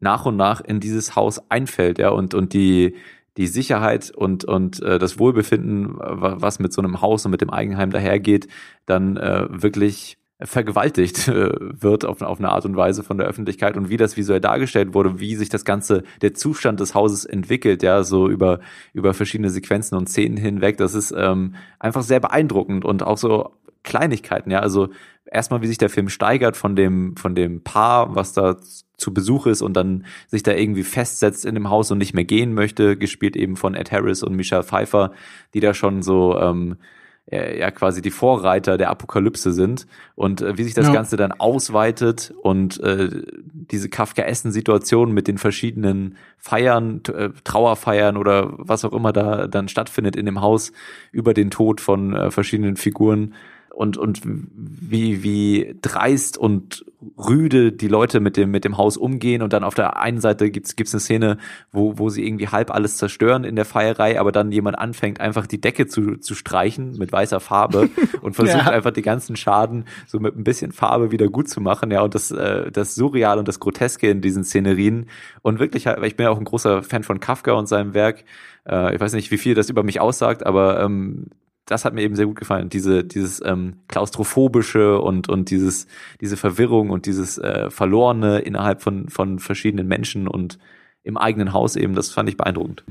[0.00, 2.94] nach und nach in dieses Haus einfällt, ja, und, und die,
[3.36, 7.50] die Sicherheit und, und äh, das Wohlbefinden, was mit so einem Haus und mit dem
[7.50, 8.48] Eigenheim dahergeht,
[8.86, 13.76] dann äh, wirklich vergewaltigt äh, wird auf, auf eine Art und Weise von der Öffentlichkeit
[13.76, 17.82] und wie das visuell dargestellt wurde, wie sich das ganze, der Zustand des Hauses entwickelt,
[17.82, 18.60] ja, so über,
[18.92, 23.50] über verschiedene Sequenzen und Szenen hinweg, das ist ähm, einfach sehr beeindruckend und auch so
[23.82, 24.90] Kleinigkeiten, ja, also
[25.24, 28.56] erstmal, wie sich der Film steigert von dem, von dem Paar, was da
[28.96, 32.24] zu Besuch ist und dann sich da irgendwie festsetzt in dem Haus und nicht mehr
[32.24, 35.12] gehen möchte, gespielt eben von Ed Harris und Michelle Pfeiffer,
[35.54, 36.97] die da schon so ähm, äh,
[37.30, 40.92] ja quasi die Vorreiter der Apokalypse sind und äh, wie sich das ja.
[40.92, 43.10] Ganze dann ausweitet und äh,
[43.52, 50.16] diese Kafkaessen-Situation mit den verschiedenen Feiern, äh, Trauerfeiern oder was auch immer da dann stattfindet
[50.16, 50.72] in dem Haus
[51.12, 53.34] über den Tod von äh, verschiedenen Figuren
[53.70, 56.84] und, und wie, wie dreist und
[57.16, 59.42] rüde die Leute mit dem, mit dem Haus umgehen.
[59.42, 61.38] Und dann auf der einen Seite gibt's gibt's eine Szene,
[61.70, 65.46] wo, wo sie irgendwie halb alles zerstören in der Feierei, aber dann jemand anfängt, einfach
[65.46, 67.88] die Decke zu, zu streichen mit weißer Farbe
[68.20, 68.72] und versucht ja.
[68.72, 71.90] einfach die ganzen Schaden so mit ein bisschen Farbe wieder gut zu machen.
[71.90, 75.06] Ja, und das, äh, das Surreal und das Groteske in diesen Szenerien.
[75.42, 78.24] Und wirklich, ich bin ja auch ein großer Fan von Kafka und seinem Werk.
[78.68, 81.26] Äh, ich weiß nicht, wie viel das über mich aussagt, aber ähm,
[81.68, 82.70] das hat mir eben sehr gut gefallen.
[82.70, 85.86] Diese, dieses ähm, klaustrophobische und, und dieses,
[86.20, 90.58] diese Verwirrung und dieses äh, Verlorene innerhalb von, von verschiedenen Menschen und
[91.04, 92.84] im eigenen Haus eben, das fand ich beeindruckend.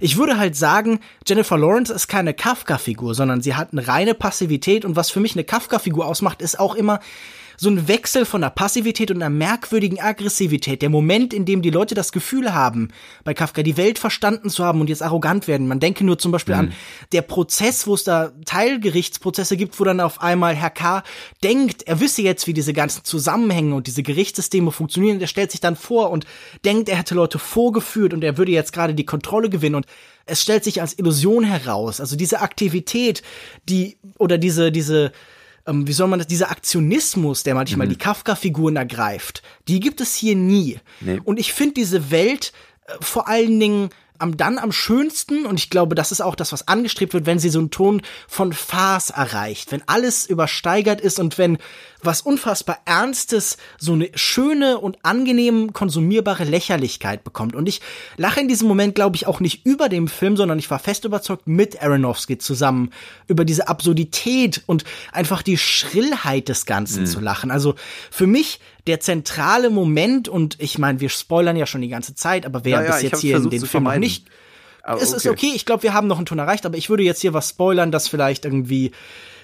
[0.00, 4.84] Ich würde halt sagen, Jennifer Lawrence ist keine Kafka-Figur, sondern sie hat eine reine Passivität
[4.84, 7.00] und was für mich eine Kafka-Figur ausmacht, ist auch immer,
[7.62, 10.82] so ein Wechsel von einer Passivität und einer merkwürdigen Aggressivität.
[10.82, 12.88] Der Moment, in dem die Leute das Gefühl haben,
[13.22, 15.68] bei Kafka die Welt verstanden zu haben und jetzt arrogant werden.
[15.68, 16.60] Man denke nur zum Beispiel mhm.
[16.60, 16.72] an
[17.12, 21.04] der Prozess, wo es da Teilgerichtsprozesse gibt, wo dann auf einmal Herr K.
[21.44, 25.18] denkt, er wisse jetzt, wie diese ganzen Zusammenhänge und diese Gerichtssysteme funktionieren.
[25.18, 26.26] Und er stellt sich dann vor und
[26.64, 29.86] denkt, er hätte Leute vorgeführt und er würde jetzt gerade die Kontrolle gewinnen und
[30.26, 32.00] es stellt sich als Illusion heraus.
[32.00, 33.22] Also diese Aktivität,
[33.68, 35.12] die oder diese diese
[35.66, 37.90] ähm, wie soll man das, dieser Aktionismus, der manchmal mhm.
[37.90, 40.78] die Kafka-Figuren ergreift, die gibt es hier nie.
[41.00, 41.20] Nee.
[41.24, 42.52] Und ich finde diese Welt
[42.86, 43.90] äh, vor allen Dingen
[44.22, 47.38] am dann am schönsten und ich glaube, das ist auch das, was angestrebt wird, wenn
[47.38, 51.58] sie so einen Ton von Farce erreicht, wenn alles übersteigert ist und wenn
[52.02, 57.54] was unfassbar Ernstes so eine schöne und angenehm konsumierbare Lächerlichkeit bekommt.
[57.54, 57.80] Und ich
[58.16, 61.04] lache in diesem Moment, glaube ich, auch nicht über dem Film, sondern ich war fest
[61.04, 62.90] überzeugt mit Aronofsky zusammen
[63.28, 67.06] über diese Absurdität und einfach die Schrillheit des Ganzen mhm.
[67.06, 67.50] zu lachen.
[67.50, 67.74] Also
[68.10, 72.46] für mich der zentrale Moment und ich meine, wir spoilern ja schon die ganze Zeit,
[72.46, 74.26] aber wer ja, ja, bis jetzt hier in den Film noch nicht
[74.82, 75.16] aber es okay.
[75.16, 77.32] ist okay, ich glaube, wir haben noch einen Ton erreicht, aber ich würde jetzt hier
[77.32, 78.92] was spoilern, das vielleicht irgendwie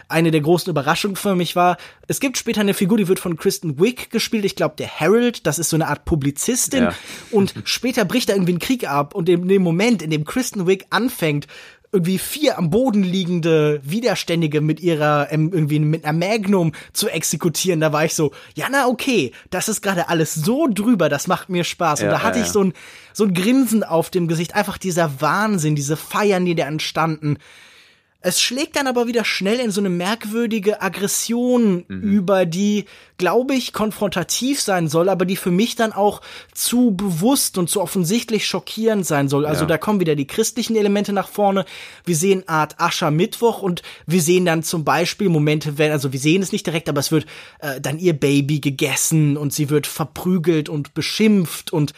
[0.08, 1.76] eine der großen Überraschungen für mich war.
[2.06, 4.46] Es gibt später eine Figur, die wird von Kristen Wick gespielt.
[4.46, 6.84] Ich glaube, der Harold, das ist so eine Art Publizistin.
[6.84, 6.94] Ja.
[7.30, 9.14] Und später bricht da irgendwie ein Krieg ab.
[9.14, 11.46] Und in dem Moment, in dem Kristen Wick anfängt,
[11.92, 17.80] irgendwie vier am Boden liegende Widerständige mit ihrer ähm, irgendwie mit einer Magnum zu exekutieren,
[17.80, 21.48] da war ich so, ja na okay, das ist gerade alles so drüber, das macht
[21.48, 22.00] mir Spaß.
[22.00, 22.72] Ja, und da hatte ja, ich so ein
[23.12, 27.38] so ein Grinsen auf dem Gesicht, einfach dieser Wahnsinn, diese Feiern, die da entstanden.
[28.20, 32.02] Es schlägt dann aber wieder schnell in so eine merkwürdige Aggression mhm.
[32.02, 36.20] über, die, glaube ich, konfrontativ sein soll, aber die für mich dann auch
[36.52, 39.46] zu bewusst und zu offensichtlich schockierend sein soll.
[39.46, 39.66] Also ja.
[39.68, 41.64] da kommen wieder die christlichen Elemente nach vorne.
[42.04, 46.42] Wir sehen Art Aschermittwoch und wir sehen dann zum Beispiel Momente, wenn, also wir sehen
[46.42, 47.26] es nicht direkt, aber es wird
[47.60, 51.92] äh, dann ihr Baby gegessen und sie wird verprügelt und beschimpft und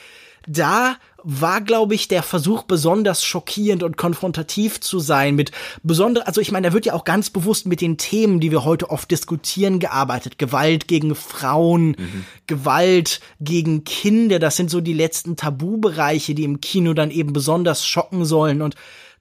[0.46, 5.52] da war, glaube ich, der Versuch besonders schockierend und konfrontativ zu sein mit
[5.83, 8.64] besonder, also ich meine, da wird ja auch ganz bewusst mit den Themen, die wir
[8.64, 10.38] heute oft diskutieren, gearbeitet.
[10.38, 12.24] Gewalt gegen Frauen, mhm.
[12.46, 17.87] Gewalt gegen Kinder, das sind so die letzten Tabubereiche, die im Kino dann eben besonders
[17.87, 18.74] schocken sollen und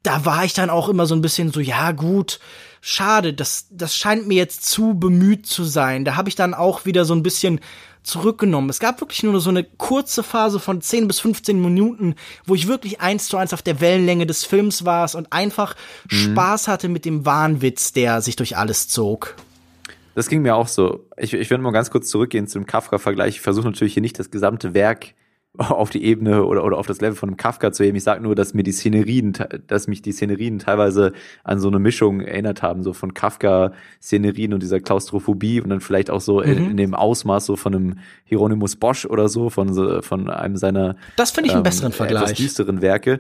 [0.04, 2.40] da war ich dann auch immer so ein bisschen so, ja gut,
[2.82, 6.06] schade, das, das scheint mir jetzt zu bemüht zu sein.
[6.06, 7.60] Da habe ich dann auch wieder so ein bisschen
[8.04, 8.70] zurückgenommen.
[8.70, 12.68] Es gab wirklich nur so eine kurze Phase von 10 bis 15 Minuten, wo ich
[12.68, 15.76] wirklich eins zu eins auf der Wellenlänge des Films war und einfach
[16.10, 16.16] mhm.
[16.16, 19.36] Spaß hatte mit dem Wahnwitz, der sich durch alles zog.
[20.16, 21.06] Das ging mir auch so.
[21.18, 23.36] Ich, ich will mal ganz kurz zurückgehen zum Kafka-Vergleich.
[23.36, 25.14] Ich versuche natürlich hier nicht das gesamte Werk
[25.58, 27.98] auf die Ebene oder, oder auf das Level von einem Kafka zu heben.
[27.98, 29.34] Ich sage nur, dass mir die Szenerien,
[29.68, 31.12] dass mich die Szenerien teilweise
[31.44, 36.12] an so eine Mischung erinnert haben, so von Kafka-Szenerien und dieser Klaustrophobie und dann vielleicht
[36.12, 36.44] auch so mhm.
[36.44, 40.56] in, in, dem Ausmaß so von einem Hieronymus Bosch oder so, von, so, von einem
[40.56, 42.24] seiner Das finde ich einen ähm, besseren Vergleich.
[42.24, 43.20] Etwas düsteren Werke.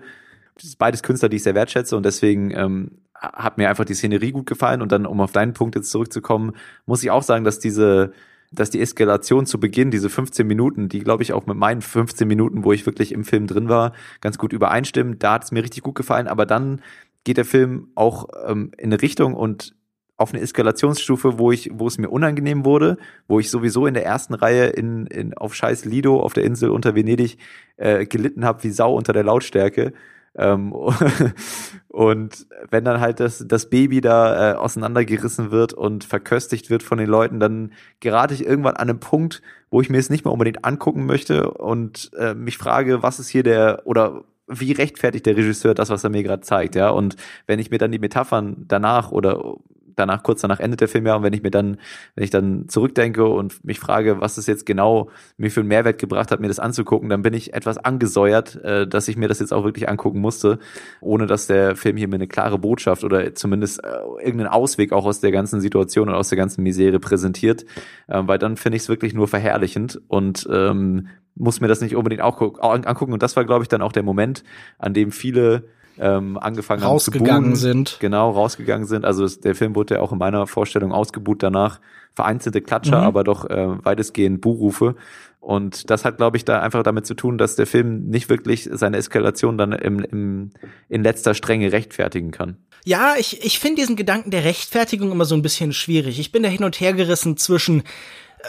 [0.55, 3.95] Das ist beides Künstler, die ich sehr wertschätze und deswegen ähm, hat mir einfach die
[3.95, 6.53] Szenerie gut gefallen und dann, um auf deinen Punkt jetzt zurückzukommen,
[6.85, 8.13] muss ich auch sagen, dass diese
[8.51, 12.27] dass die Eskalation zu Beginn, diese 15 Minuten, die glaube ich auch mit meinen 15
[12.27, 15.19] Minuten, wo ich wirklich im Film drin war, ganz gut übereinstimmen.
[15.19, 16.81] Da hat es mir richtig gut gefallen, aber dann
[17.23, 19.75] geht der Film auch ähm, in eine Richtung und
[20.17, 22.97] auf eine Eskalationsstufe, wo ich, wo es mir unangenehm wurde,
[23.27, 26.71] wo ich sowieso in der ersten Reihe in, in auf scheiß Lido auf der Insel
[26.71, 27.37] unter Venedig
[27.77, 29.93] äh, gelitten habe wie Sau unter der Lautstärke
[30.35, 30.73] ähm,
[31.87, 36.97] und wenn dann halt das, das Baby da äh, auseinandergerissen wird und verköstigt wird von
[36.97, 40.33] den Leuten, dann gerate ich irgendwann an einen Punkt, wo ich mir es nicht mehr
[40.33, 45.37] unbedingt angucken möchte und äh, mich frage, was ist hier der oder wie rechtfertigt der
[45.37, 46.89] Regisseur das, was er mir gerade zeigt, ja?
[46.89, 47.15] Und
[47.45, 49.57] wenn ich mir dann die Metaphern danach oder
[49.99, 51.15] danach, kurz danach endet der Film ja.
[51.15, 51.77] Und wenn ich mir dann,
[52.15, 55.99] wenn ich dann zurückdenke und mich frage, was es jetzt genau mir für einen Mehrwert
[55.99, 59.39] gebracht hat, mir das anzugucken, dann bin ich etwas angesäuert, äh, dass ich mir das
[59.39, 60.59] jetzt auch wirklich angucken musste,
[61.01, 63.87] ohne dass der Film hier mir eine klare Botschaft oder zumindest äh,
[64.23, 67.65] irgendeinen Ausweg auch aus der ganzen Situation und aus der ganzen Misere präsentiert.
[68.07, 71.95] Äh, weil dann finde ich es wirklich nur verherrlichend und ähm, muss mir das nicht
[71.95, 73.13] unbedingt auch angucken.
[73.13, 74.43] Und das war, glaube ich, dann auch der Moment,
[74.77, 75.63] an dem viele
[75.99, 77.55] ähm, angefangen haben zu buhen.
[77.55, 77.97] sind.
[77.99, 79.05] Genau, rausgegangen sind.
[79.05, 81.79] Also der Film wurde ja auch in meiner Vorstellung ausgebuht danach.
[82.13, 83.07] Vereinzelte Klatscher, mhm.
[83.07, 84.95] aber doch äh, weitestgehend Buhrufe.
[85.39, 88.69] Und das hat, glaube ich, da einfach damit zu tun, dass der Film nicht wirklich
[88.71, 90.49] seine Eskalation dann im, im,
[90.89, 92.57] in letzter Strenge rechtfertigen kann.
[92.85, 96.19] Ja, ich, ich finde diesen Gedanken der Rechtfertigung immer so ein bisschen schwierig.
[96.19, 97.83] Ich bin da hin und her gerissen zwischen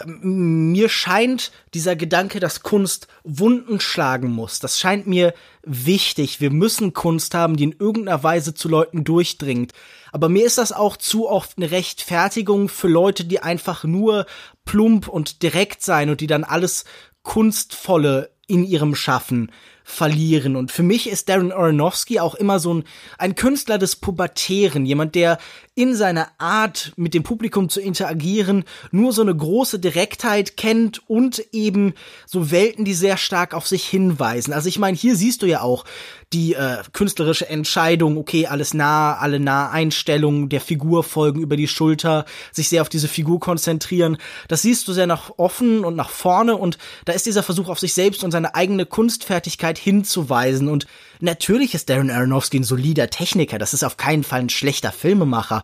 [0.05, 4.59] mir scheint dieser Gedanke, dass Kunst Wunden schlagen muss.
[4.59, 5.33] Das scheint mir
[5.63, 6.39] wichtig.
[6.39, 9.73] Wir müssen Kunst haben, die in irgendeiner Weise zu Leuten durchdringt.
[10.11, 14.25] Aber mir ist das auch zu oft eine Rechtfertigung für Leute, die einfach nur
[14.65, 16.85] plump und direkt sein und die dann alles
[17.23, 19.51] Kunstvolle in ihrem Schaffen
[19.83, 20.55] verlieren.
[20.55, 22.83] Und für mich ist Darren Aronofsky auch immer so ein,
[23.17, 25.37] ein Künstler des Pubertären, jemand, der
[25.73, 31.43] in seiner Art mit dem Publikum zu interagieren nur so eine große Direktheit kennt und
[31.53, 31.93] eben
[32.25, 34.53] so Welten, die sehr stark auf sich hinweisen.
[34.53, 35.85] Also ich meine, hier siehst du ja auch
[36.33, 41.67] die äh, künstlerische Entscheidung, okay, alles nah, alle nah Einstellungen der Figur folgen über die
[41.67, 44.17] Schulter, sich sehr auf diese Figur konzentrieren.
[44.47, 47.79] Das siehst du sehr nach offen und nach vorne und da ist dieser Versuch auf
[47.79, 50.67] sich selbst und seine eigene Kunstfertigkeit hinzuweisen.
[50.67, 50.87] Und
[51.19, 55.63] natürlich ist Darren Aronofsky ein solider Techniker, das ist auf keinen Fall ein schlechter Filmemacher.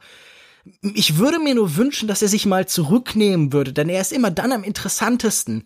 [0.81, 4.31] Ich würde mir nur wünschen, dass er sich mal zurücknehmen würde, denn er ist immer
[4.31, 5.63] dann am interessantesten,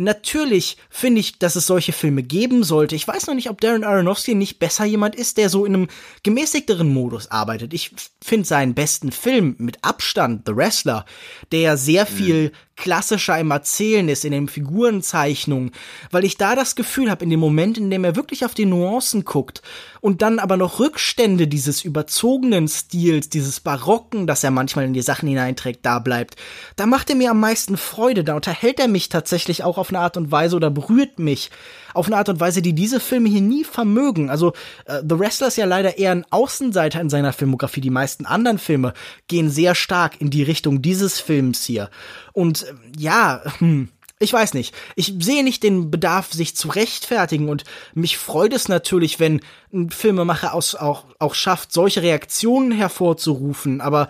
[0.00, 2.94] Natürlich finde ich, dass es solche Filme geben sollte.
[2.94, 5.88] Ich weiß noch nicht, ob Darren Aronofsky nicht besser jemand ist, der so in einem
[6.22, 7.74] gemäßigteren Modus arbeitet.
[7.74, 7.90] Ich
[8.22, 11.04] finde seinen besten Film mit Abstand, The Wrestler,
[11.50, 12.14] der sehr mhm.
[12.14, 15.72] viel klassischer im Erzählen ist, in den Figurenzeichnungen,
[16.10, 18.66] weil ich da das Gefühl habe, in dem Moment, in dem er wirklich auf die
[18.66, 19.62] Nuancen guckt
[20.00, 25.02] und dann aber noch Rückstände dieses überzogenen Stils, dieses Barocken, das er manchmal in die
[25.02, 26.36] Sachen hineinträgt, da bleibt,
[26.76, 30.00] da macht er mir am meisten Freude, da unterhält er mich tatsächlich auch auf eine
[30.00, 31.50] Art und Weise oder berührt mich
[31.94, 34.30] auf eine Art und Weise, die diese Filme hier nie vermögen.
[34.30, 34.52] Also
[34.86, 37.80] äh, The Wrestler ist ja leider eher ein Außenseiter in seiner Filmografie.
[37.80, 38.92] Die meisten anderen Filme
[39.26, 41.90] gehen sehr stark in die Richtung dieses Films hier.
[42.32, 43.88] Und äh, ja, hm,
[44.20, 44.74] ich weiß nicht.
[44.96, 47.64] Ich sehe nicht den Bedarf, sich zu rechtfertigen und
[47.94, 49.40] mich freut es natürlich, wenn
[49.72, 54.08] ein Filmemacher aus, auch, auch schafft, solche Reaktionen hervorzurufen, aber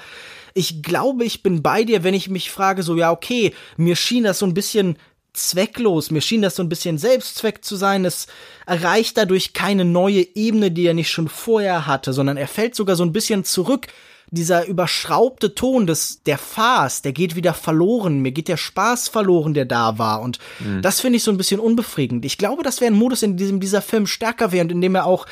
[0.54, 4.24] ich glaube, ich bin bei dir, wenn ich mich frage, so, ja, okay, mir schien
[4.24, 4.98] das so ein bisschen
[5.38, 6.10] zwecklos.
[6.10, 8.04] Mir schien das so ein bisschen Selbstzweck zu sein.
[8.04, 8.26] Es
[8.66, 12.96] erreicht dadurch keine neue Ebene, die er nicht schon vorher hatte, sondern er fällt sogar
[12.96, 13.86] so ein bisschen zurück.
[14.30, 18.20] Dieser überschraubte Ton des, der Farce, der geht wieder verloren.
[18.20, 20.20] Mir geht der Spaß verloren, der da war.
[20.20, 20.82] Und mhm.
[20.82, 22.26] das finde ich so ein bisschen unbefriedigend.
[22.26, 24.94] Ich glaube, das wäre ein Modus, in diesem dieser Film stärker wäre und in dem
[24.94, 25.24] er auch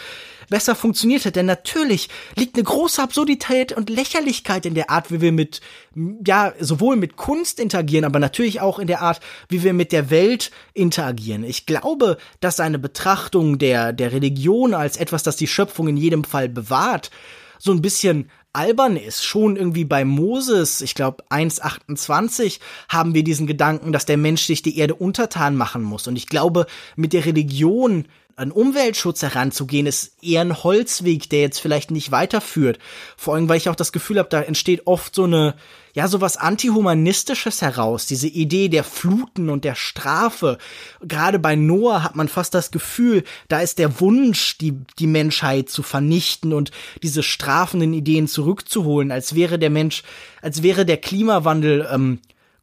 [0.49, 1.37] besser funktioniert hat.
[1.37, 5.61] Denn natürlich liegt eine große Absurdität und Lächerlichkeit in der Art, wie wir mit,
[6.27, 10.11] ja, sowohl mit Kunst interagieren, aber natürlich auch in der Art, wie wir mit der
[10.11, 11.45] Welt interagieren.
[11.45, 16.25] Ich glaube, dass eine Betrachtung der, der Religion als etwas, das die Schöpfung in jedem
[16.25, 17.11] Fall bewahrt,
[17.59, 19.25] so ein bisschen albern ist.
[19.25, 24.63] Schon irgendwie bei Moses, ich glaube 1.28, haben wir diesen Gedanken, dass der Mensch sich
[24.63, 26.07] die Erde untertan machen muss.
[26.07, 26.67] Und ich glaube,
[26.97, 28.07] mit der Religion
[28.37, 32.79] an Umweltschutz heranzugehen, ist eher ein Holzweg, der jetzt vielleicht nicht weiterführt.
[33.17, 35.55] Vor allem, weil ich auch das Gefühl habe, da entsteht oft so eine,
[35.95, 38.05] ja, so was Antihumanistisches heraus.
[38.05, 40.59] Diese Idee der Fluten und der Strafe.
[41.01, 45.71] Gerade bei Noah hat man fast das Gefühl, da ist der Wunsch, die, die Menschheit
[45.71, 46.73] zu vernichten und
[47.03, 50.03] diese strafenden Ideen zurückzuholen, als wäre der Mensch,
[50.43, 52.19] als wäre der Klimawandel, ähm,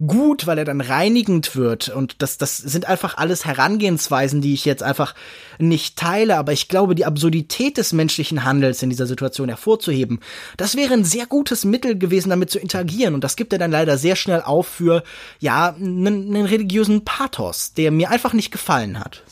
[0.07, 1.89] gut, weil er dann reinigend wird.
[1.89, 5.15] Und das, das sind einfach alles Herangehensweisen, die ich jetzt einfach
[5.59, 6.37] nicht teile.
[6.37, 10.19] Aber ich glaube, die Absurdität des menschlichen Handels in dieser Situation hervorzuheben,
[10.57, 13.13] das wäre ein sehr gutes Mittel gewesen, damit zu interagieren.
[13.13, 15.03] Und das gibt er dann leider sehr schnell auf für,
[15.39, 19.23] ja, einen, religiösen Pathos, der mir einfach nicht gefallen hat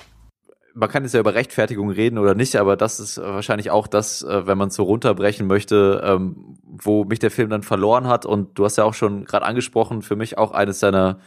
[0.73, 4.21] man kann jetzt ja über Rechtfertigung reden oder nicht, aber das ist wahrscheinlich auch das,
[4.23, 8.25] äh, wenn man so runterbrechen möchte, ähm, wo mich der Film dann verloren hat.
[8.25, 11.19] Und du hast ja auch schon gerade angesprochen, für mich auch eines seiner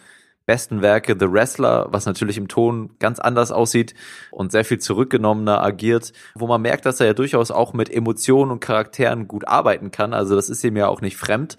[0.46, 3.94] besten Werke, The Wrestler, was natürlich im Ton ganz anders aussieht
[4.30, 8.50] und sehr viel zurückgenommener agiert, wo man merkt, dass er ja durchaus auch mit Emotionen
[8.50, 10.12] und Charakteren gut arbeiten kann.
[10.12, 11.56] Also das ist ihm ja auch nicht fremd.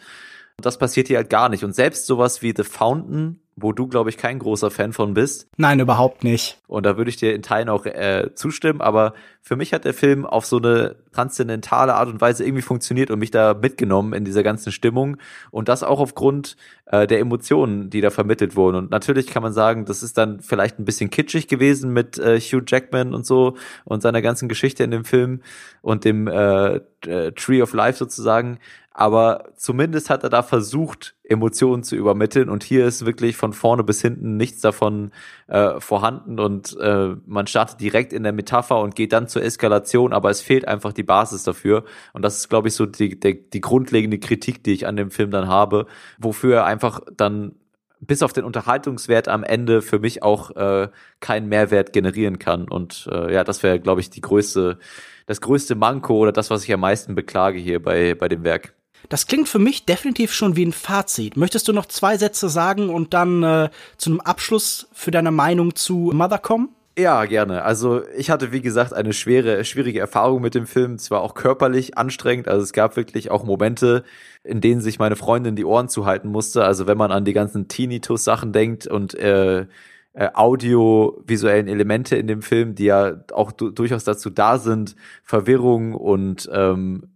[0.58, 1.64] Und das passiert hier halt gar nicht.
[1.64, 5.48] Und selbst sowas wie The Fountain, wo du, glaube ich, kein großer Fan von bist.
[5.56, 6.60] Nein, überhaupt nicht.
[6.68, 9.94] Und da würde ich dir in Teilen auch äh, zustimmen, aber für mich hat der
[9.94, 14.26] Film auf so eine transzendentale Art und Weise irgendwie funktioniert und mich da mitgenommen in
[14.26, 15.18] dieser ganzen Stimmung
[15.52, 18.76] und das auch aufgrund äh, der Emotionen, die da vermittelt wurden.
[18.76, 22.40] Und natürlich kann man sagen, das ist dann vielleicht ein bisschen kitschig gewesen mit äh,
[22.40, 25.42] Hugh Jackman und so und seiner ganzen Geschichte in dem Film
[25.82, 28.60] und dem äh, äh Tree of Life sozusagen
[28.98, 32.50] aber zumindest hat er da versucht, Emotionen zu übermitteln.
[32.50, 35.12] Und hier ist wirklich von vorne bis hinten nichts davon
[35.48, 36.40] äh, vorhanden.
[36.40, 40.40] Und äh, man startet direkt in der Metapher und geht dann zur Eskalation, aber es
[40.40, 41.84] fehlt einfach die Basis dafür.
[42.14, 45.12] Und das ist, glaube ich, so die, die, die grundlegende Kritik, die ich an dem
[45.12, 45.88] Film dann habe,
[46.18, 47.56] wofür er einfach dann
[48.00, 50.88] bis auf den Unterhaltungswert am Ende für mich auch äh,
[51.20, 52.70] keinen Mehrwert generieren kann.
[52.70, 54.78] Und äh, ja, das wäre, glaube ich, die größte
[55.26, 58.75] das größte Manko oder das, was ich am meisten beklage hier bei, bei dem Werk.
[59.10, 61.38] Das klingt für mich definitiv schon wie ein Fazit.
[61.38, 65.76] Möchtest du noch zwei Sätze sagen und dann äh, zu einem Abschluss für deine Meinung
[65.76, 66.70] zu Mother kommen?
[66.98, 67.64] Ja, gerne.
[67.64, 70.94] Also ich hatte, wie gesagt, eine schwere, schwierige Erfahrung mit dem Film.
[70.94, 72.48] Es war auch körperlich anstrengend.
[72.48, 74.06] Also es gab wirklich auch Momente,
[74.46, 76.64] in denen sich meine Freundin die Ohren zuhalten musste.
[76.64, 79.66] Also wenn man an die ganzen Tinnitus-Sachen denkt und äh,
[80.14, 86.50] äh, audiovisuellen Elemente in dem Film, die ja auch durchaus dazu da sind, Verwirrung und
[86.54, 87.10] ähm,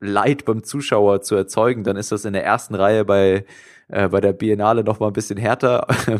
[0.00, 3.46] Leid beim Zuschauer zu erzeugen, dann ist das in der ersten Reihe bei,
[3.88, 5.86] äh, bei der Biennale noch mal ein bisschen härter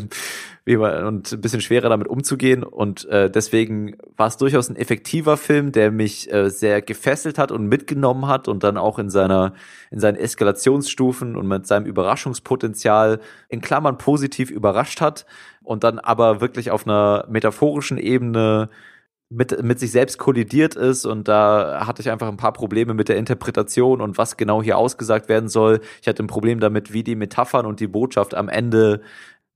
[0.65, 2.63] und ein bisschen schwerer damit umzugehen.
[2.63, 7.51] Und äh, deswegen war es durchaus ein effektiver Film, der mich äh, sehr gefesselt hat
[7.51, 9.53] und mitgenommen hat und dann auch in seiner
[9.91, 15.25] in seinen Eskalationsstufen und mit seinem Überraschungspotenzial in Klammern positiv überrascht hat
[15.63, 18.69] und dann aber wirklich auf einer metaphorischen Ebene
[19.29, 23.09] mit, mit sich selbst kollidiert ist und da hatte ich einfach ein paar Probleme mit
[23.09, 25.81] der Interpretation und was genau hier ausgesagt werden soll.
[26.01, 29.01] Ich hatte ein Problem damit, wie die Metaphern und die Botschaft am Ende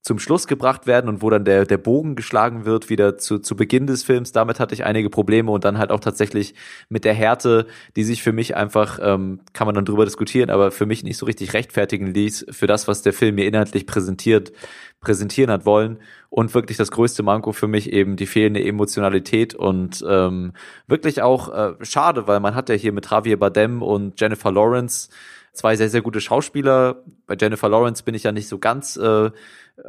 [0.01, 3.55] zum Schluss gebracht werden und wo dann der, der Bogen geschlagen wird, wieder zu, zu
[3.55, 4.31] Beginn des Films.
[4.31, 6.55] Damit hatte ich einige Probleme und dann halt auch tatsächlich
[6.89, 10.71] mit der Härte, die sich für mich einfach, ähm, kann man dann drüber diskutieren, aber
[10.71, 14.51] für mich nicht so richtig rechtfertigen ließ für das, was der Film mir inhaltlich präsentiert,
[15.01, 15.99] präsentieren hat wollen.
[16.29, 20.53] Und wirklich das größte Manko für mich eben die fehlende Emotionalität und ähm,
[20.87, 25.09] wirklich auch äh, schade, weil man hat ja hier mit Javier Bardem und Jennifer Lawrence
[25.53, 27.03] zwei sehr, sehr gute Schauspieler.
[27.27, 29.31] Bei Jennifer Lawrence bin ich ja nicht so ganz äh,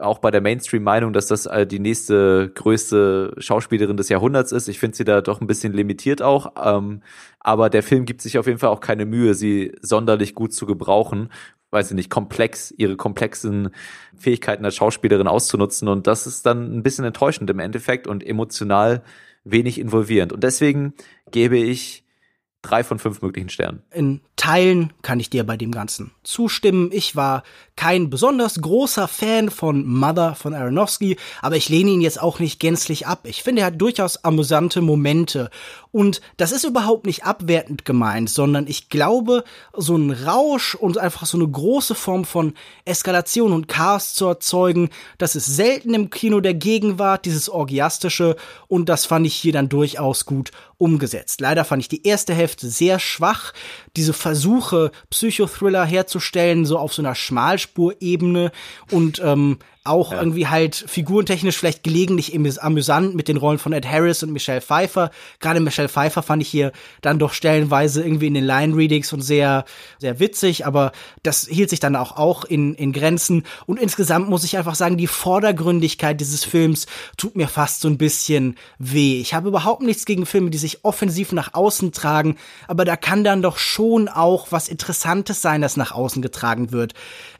[0.00, 4.68] auch bei der Mainstream-Meinung, dass das äh, die nächste größte Schauspielerin des Jahrhunderts ist.
[4.68, 6.52] Ich finde sie da doch ein bisschen limitiert auch.
[6.62, 7.02] Ähm,
[7.40, 10.66] aber der Film gibt sich auf jeden Fall auch keine Mühe, sie sonderlich gut zu
[10.66, 11.28] gebrauchen.
[11.70, 13.70] Weiß ich nicht, komplex, ihre komplexen
[14.16, 15.88] Fähigkeiten als Schauspielerin auszunutzen.
[15.88, 19.02] Und das ist dann ein bisschen enttäuschend im Endeffekt und emotional
[19.44, 20.32] wenig involvierend.
[20.32, 20.94] Und deswegen
[21.30, 22.04] gebe ich
[22.62, 23.82] drei von fünf möglichen Sternen.
[23.90, 26.90] In Teilen kann ich dir bei dem Ganzen zustimmen.
[26.92, 27.42] Ich war
[27.76, 32.60] kein besonders großer Fan von Mother von Aronofsky, aber ich lehne ihn jetzt auch nicht
[32.60, 33.20] gänzlich ab.
[33.24, 35.50] Ich finde, er hat durchaus amüsante Momente.
[35.90, 39.44] Und das ist überhaupt nicht abwertend gemeint, sondern ich glaube,
[39.76, 42.54] so ein Rausch und einfach so eine große Form von
[42.84, 48.36] Eskalation und Chaos zu erzeugen, das ist selten im Kino der Gegenwart, dieses Orgiastische,
[48.68, 50.50] und das fand ich hier dann durchaus gut
[50.82, 51.40] umgesetzt.
[51.40, 53.52] Leider fand ich die erste Hälfte sehr schwach.
[53.96, 58.50] Diese Versuche, Psychothriller herzustellen, so auf so einer Schmalspurebene
[58.90, 60.18] und ähm, auch ja.
[60.20, 65.10] irgendwie halt figurentechnisch vielleicht gelegentlich amüsant mit den Rollen von Ed Harris und Michelle Pfeiffer.
[65.40, 66.70] Gerade Michelle Pfeiffer fand ich hier
[67.00, 69.64] dann doch stellenweise irgendwie in den Line-Readings und sehr,
[69.98, 70.92] sehr witzig, aber
[71.24, 73.42] das hielt sich dann auch, auch in, in Grenzen.
[73.66, 77.98] Und insgesamt muss ich einfach sagen, die Vordergründigkeit dieses Films tut mir fast so ein
[77.98, 79.20] bisschen weh.
[79.20, 82.36] Ich habe überhaupt nichts gegen Filme, die sich offensiv nach außen tragen,
[82.68, 86.94] aber da kann dann doch schon auch was Interessantes sein, das nach außen getragen wird.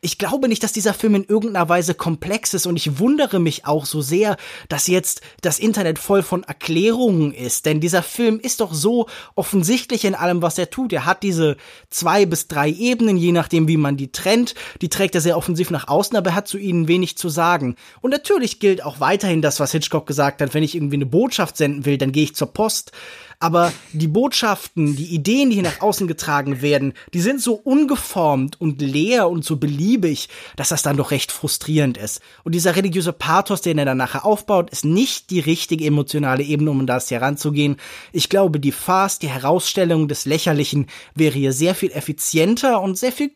[0.04, 3.66] Ich glaube nicht, dass dieser Film in irgendeiner Weise komplett Komplexes und ich wundere mich
[3.66, 4.36] auch so sehr,
[4.68, 10.04] dass jetzt das Internet voll von Erklärungen ist, denn dieser Film ist doch so offensichtlich
[10.04, 10.92] in allem, was er tut.
[10.92, 11.56] Er hat diese
[11.90, 14.54] zwei bis drei Ebenen, je nachdem, wie man die trennt.
[14.80, 17.74] Die trägt er sehr offensiv nach außen, aber er hat zu ihnen wenig zu sagen.
[18.00, 21.56] Und natürlich gilt auch weiterhin das, was Hitchcock gesagt hat, wenn ich irgendwie eine Botschaft
[21.56, 22.92] senden will, dann gehe ich zur Post
[23.42, 28.60] aber die Botschaften, die Ideen, die hier nach außen getragen werden, die sind so ungeformt
[28.60, 32.20] und leer und so beliebig, dass das dann doch recht frustrierend ist.
[32.44, 36.70] Und dieser religiöse Pathos, den er dann nachher aufbaut, ist nicht die richtige emotionale Ebene,
[36.70, 37.76] um das heranzugehen.
[38.12, 40.86] Ich glaube, die Farce, die Herausstellung des Lächerlichen
[41.16, 43.32] wäre hier sehr viel effizienter und sehr viel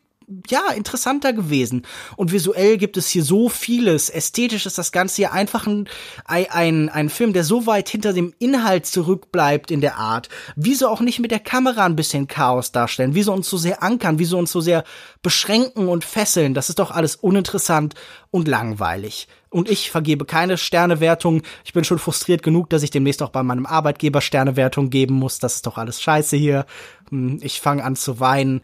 [0.49, 1.87] ja, interessanter gewesen.
[2.16, 4.11] Und visuell gibt es hier so vieles.
[4.11, 5.89] Ästhetisch ist das Ganze hier einfach ein,
[6.27, 10.29] ein, ein Film, der so weit hinter dem Inhalt zurückbleibt in der Art.
[10.57, 13.14] Wieso auch nicht mit der Kamera ein bisschen Chaos darstellen?
[13.14, 14.18] Wieso uns so sehr ankern?
[14.18, 14.85] Wieso uns so sehr
[15.22, 16.55] beschränken und fesseln?
[16.55, 17.95] Das ist doch alles uninteressant
[18.31, 19.29] und langweilig.
[19.49, 21.43] Und ich vergebe keine Sternewertung.
[21.64, 25.39] Ich bin schon frustriert genug, dass ich demnächst auch bei meinem Arbeitgeber Sternewertung geben muss.
[25.39, 26.66] Das ist doch alles scheiße hier.
[27.11, 28.61] Hm, ich fange an zu weinen.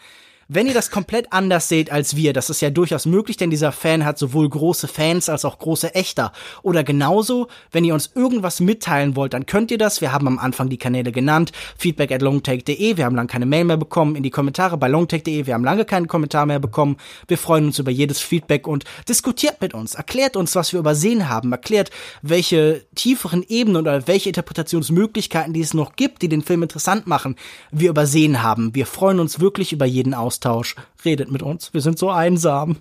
[0.54, 3.72] Wenn ihr das komplett anders seht als wir, das ist ja durchaus möglich, denn dieser
[3.72, 6.30] Fan hat sowohl große Fans als auch große Echter.
[6.62, 10.02] Oder genauso, wenn ihr uns irgendwas mitteilen wollt, dann könnt ihr das.
[10.02, 11.52] Wir haben am Anfang die Kanäle genannt.
[11.78, 12.98] Feedback at longtake.de.
[12.98, 14.14] Wir haben lange keine Mail mehr bekommen.
[14.14, 15.46] In die Kommentare bei longtake.de.
[15.46, 16.98] Wir haben lange keinen Kommentar mehr bekommen.
[17.28, 19.94] Wir freuen uns über jedes Feedback und diskutiert mit uns.
[19.94, 21.50] Erklärt uns, was wir übersehen haben.
[21.52, 21.90] Erklärt,
[22.20, 27.36] welche tieferen Ebenen oder welche Interpretationsmöglichkeiten, die es noch gibt, die den Film interessant machen,
[27.70, 28.74] wir übersehen haben.
[28.74, 30.41] Wir freuen uns wirklich über jeden Austausch.
[30.42, 30.74] Austausch.
[31.04, 31.72] Redet mit uns.
[31.72, 32.76] Wir sind so einsam.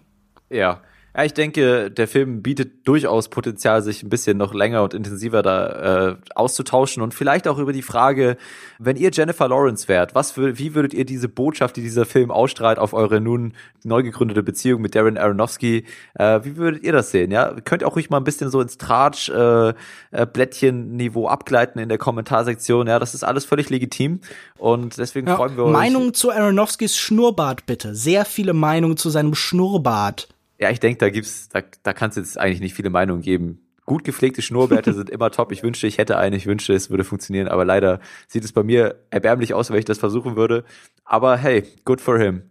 [0.50, 0.82] Ja.
[1.16, 5.42] Ja, ich denke, der Film bietet durchaus Potenzial, sich ein bisschen noch länger und intensiver
[5.42, 8.38] da äh, auszutauschen und vielleicht auch über die Frage,
[8.80, 12.32] wenn ihr Jennifer Lawrence wärt, was für, wie würdet ihr diese Botschaft, die dieser Film
[12.32, 13.54] ausstrahlt, auf eure nun
[13.84, 17.30] neu gegründete Beziehung mit Darren Aronofsky, äh, wie würdet ihr das sehen?
[17.30, 19.74] Ja, könnt ihr auch ruhig mal ein bisschen so ins Tratsch äh,
[20.12, 22.88] äh, Blättchen-Niveau abgleiten in der Kommentarsektion.
[22.88, 24.22] Ja, das ist alles völlig legitim
[24.58, 25.74] und deswegen ja, freuen wir uns.
[25.74, 27.96] Meinungen zu Aronofskys Schnurrbart bitte.
[27.96, 30.30] Sehr viele Meinungen zu seinem Schnurrbart.
[30.62, 33.68] Ja, ich denke, da gibt's, da, da kann es jetzt eigentlich nicht viele Meinungen geben.
[33.88, 35.52] Gut gepflegte Schnurrbärte sind immer top.
[35.52, 36.36] Ich wünschte, ich hätte eine.
[36.36, 37.48] Ich wünschte, es würde funktionieren.
[37.48, 40.64] Aber leider sieht es bei mir erbärmlich aus, wenn ich das versuchen würde.
[41.04, 42.44] Aber hey, good for him.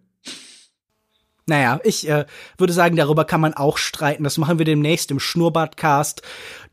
[1.46, 2.26] Naja, ich äh,
[2.58, 4.24] würde sagen, darüber kann man auch streiten.
[4.24, 6.22] Das machen wir demnächst im Schnurrbartcast.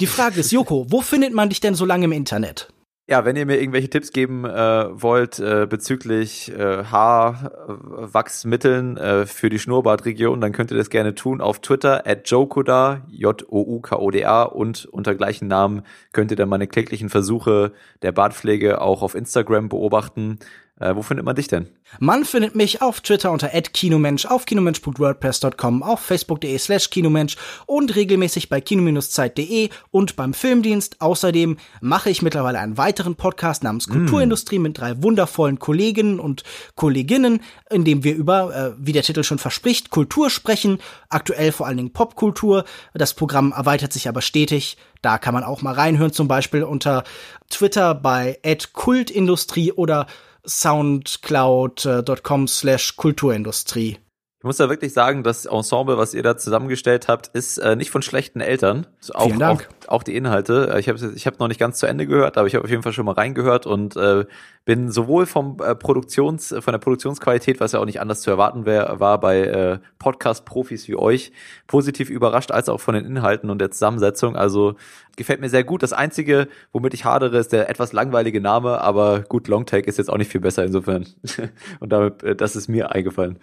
[0.01, 2.73] Die Frage ist, Joko, wo findet man dich denn so lange im Internet?
[3.09, 9.49] Ja, wenn ihr mir irgendwelche Tipps geben äh, wollt äh, bezüglich äh, Haarwachsmitteln äh, für
[9.49, 15.15] die Schnurrbartregion, dann könnt ihr das gerne tun auf Twitter at Jokoda, J-O-U-K-O-D-A und unter
[15.15, 20.39] gleichen Namen könnt ihr dann meine kläglichen Versuche der Bartpflege auch auf Instagram beobachten.
[20.79, 21.67] Äh, wo findet man dich denn?
[21.99, 28.49] Man findet mich auf Twitter unter @kinomensch, auf kinomensch.wordpress.com, auf facebook.de slash kinomensch und regelmäßig
[28.49, 31.01] bei kino-zeit.de und beim Filmdienst.
[31.01, 33.91] Außerdem mache ich mittlerweile einen weiteren Podcast namens mm.
[33.91, 36.43] Kulturindustrie mit drei wundervollen Kolleginnen und
[36.75, 40.77] Kolleginnen, in dem wir über, äh, wie der Titel schon verspricht, Kultur sprechen,
[41.09, 42.65] aktuell vor allen Dingen Popkultur.
[42.93, 44.77] Das Programm erweitert sich aber stetig.
[45.01, 47.03] Da kann man auch mal reinhören, zum Beispiel unter
[47.49, 48.39] Twitter bei
[48.73, 50.05] @kultindustrie oder
[50.47, 54.06] soundcloud.com slash Kulturindustrie.
[54.47, 57.91] Ich muss da wirklich sagen, das Ensemble, was ihr da zusammengestellt habt, ist äh, nicht
[57.91, 58.87] von schlechten Eltern.
[59.13, 59.67] Auch, Vielen Dank.
[59.87, 60.71] Auch, auch die Inhalte.
[60.73, 62.69] Äh, ich habe ich hab noch nicht ganz zu Ende gehört, aber ich habe auf
[62.69, 64.23] jeden Fall schon mal reingehört und äh,
[64.63, 68.65] bin sowohl vom äh, Produktions, von der Produktionsqualität, was ja auch nicht anders zu erwarten
[68.65, 71.33] wär, war bei äh, Podcast-Profis wie euch,
[71.67, 74.37] positiv überrascht, als auch von den Inhalten und der Zusammensetzung.
[74.37, 74.75] Also
[75.17, 75.83] gefällt mir sehr gut.
[75.83, 80.09] Das Einzige, womit ich hadere, ist der etwas langweilige Name, aber gut, Longtake ist jetzt
[80.09, 81.05] auch nicht viel besser insofern.
[81.81, 83.39] und damit, äh, das ist mir eingefallen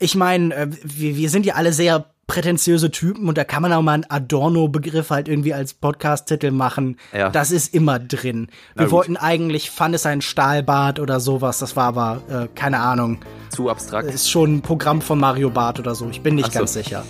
[0.00, 3.72] ich meine, äh, wir, wir sind ja alle sehr prätentiöse Typen und da kann man
[3.72, 6.96] auch mal einen Adorno-Begriff halt irgendwie als Podcast-Titel machen.
[7.12, 7.28] Ja.
[7.28, 8.48] Das ist immer drin.
[8.76, 13.18] Wir wollten eigentlich Fun ist ein Stahlbad oder sowas, das war aber, äh, keine Ahnung.
[13.50, 14.08] Zu abstrakt.
[14.08, 16.60] Ist schon ein Programm von Mario Bart oder so, ich bin nicht so.
[16.60, 17.04] ganz sicher.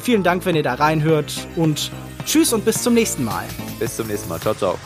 [0.00, 1.90] Vielen Dank, wenn ihr da reinhört und
[2.24, 3.44] tschüss und bis zum nächsten Mal.
[3.80, 4.40] Bis zum nächsten Mal.
[4.40, 4.78] Ciao, ciao.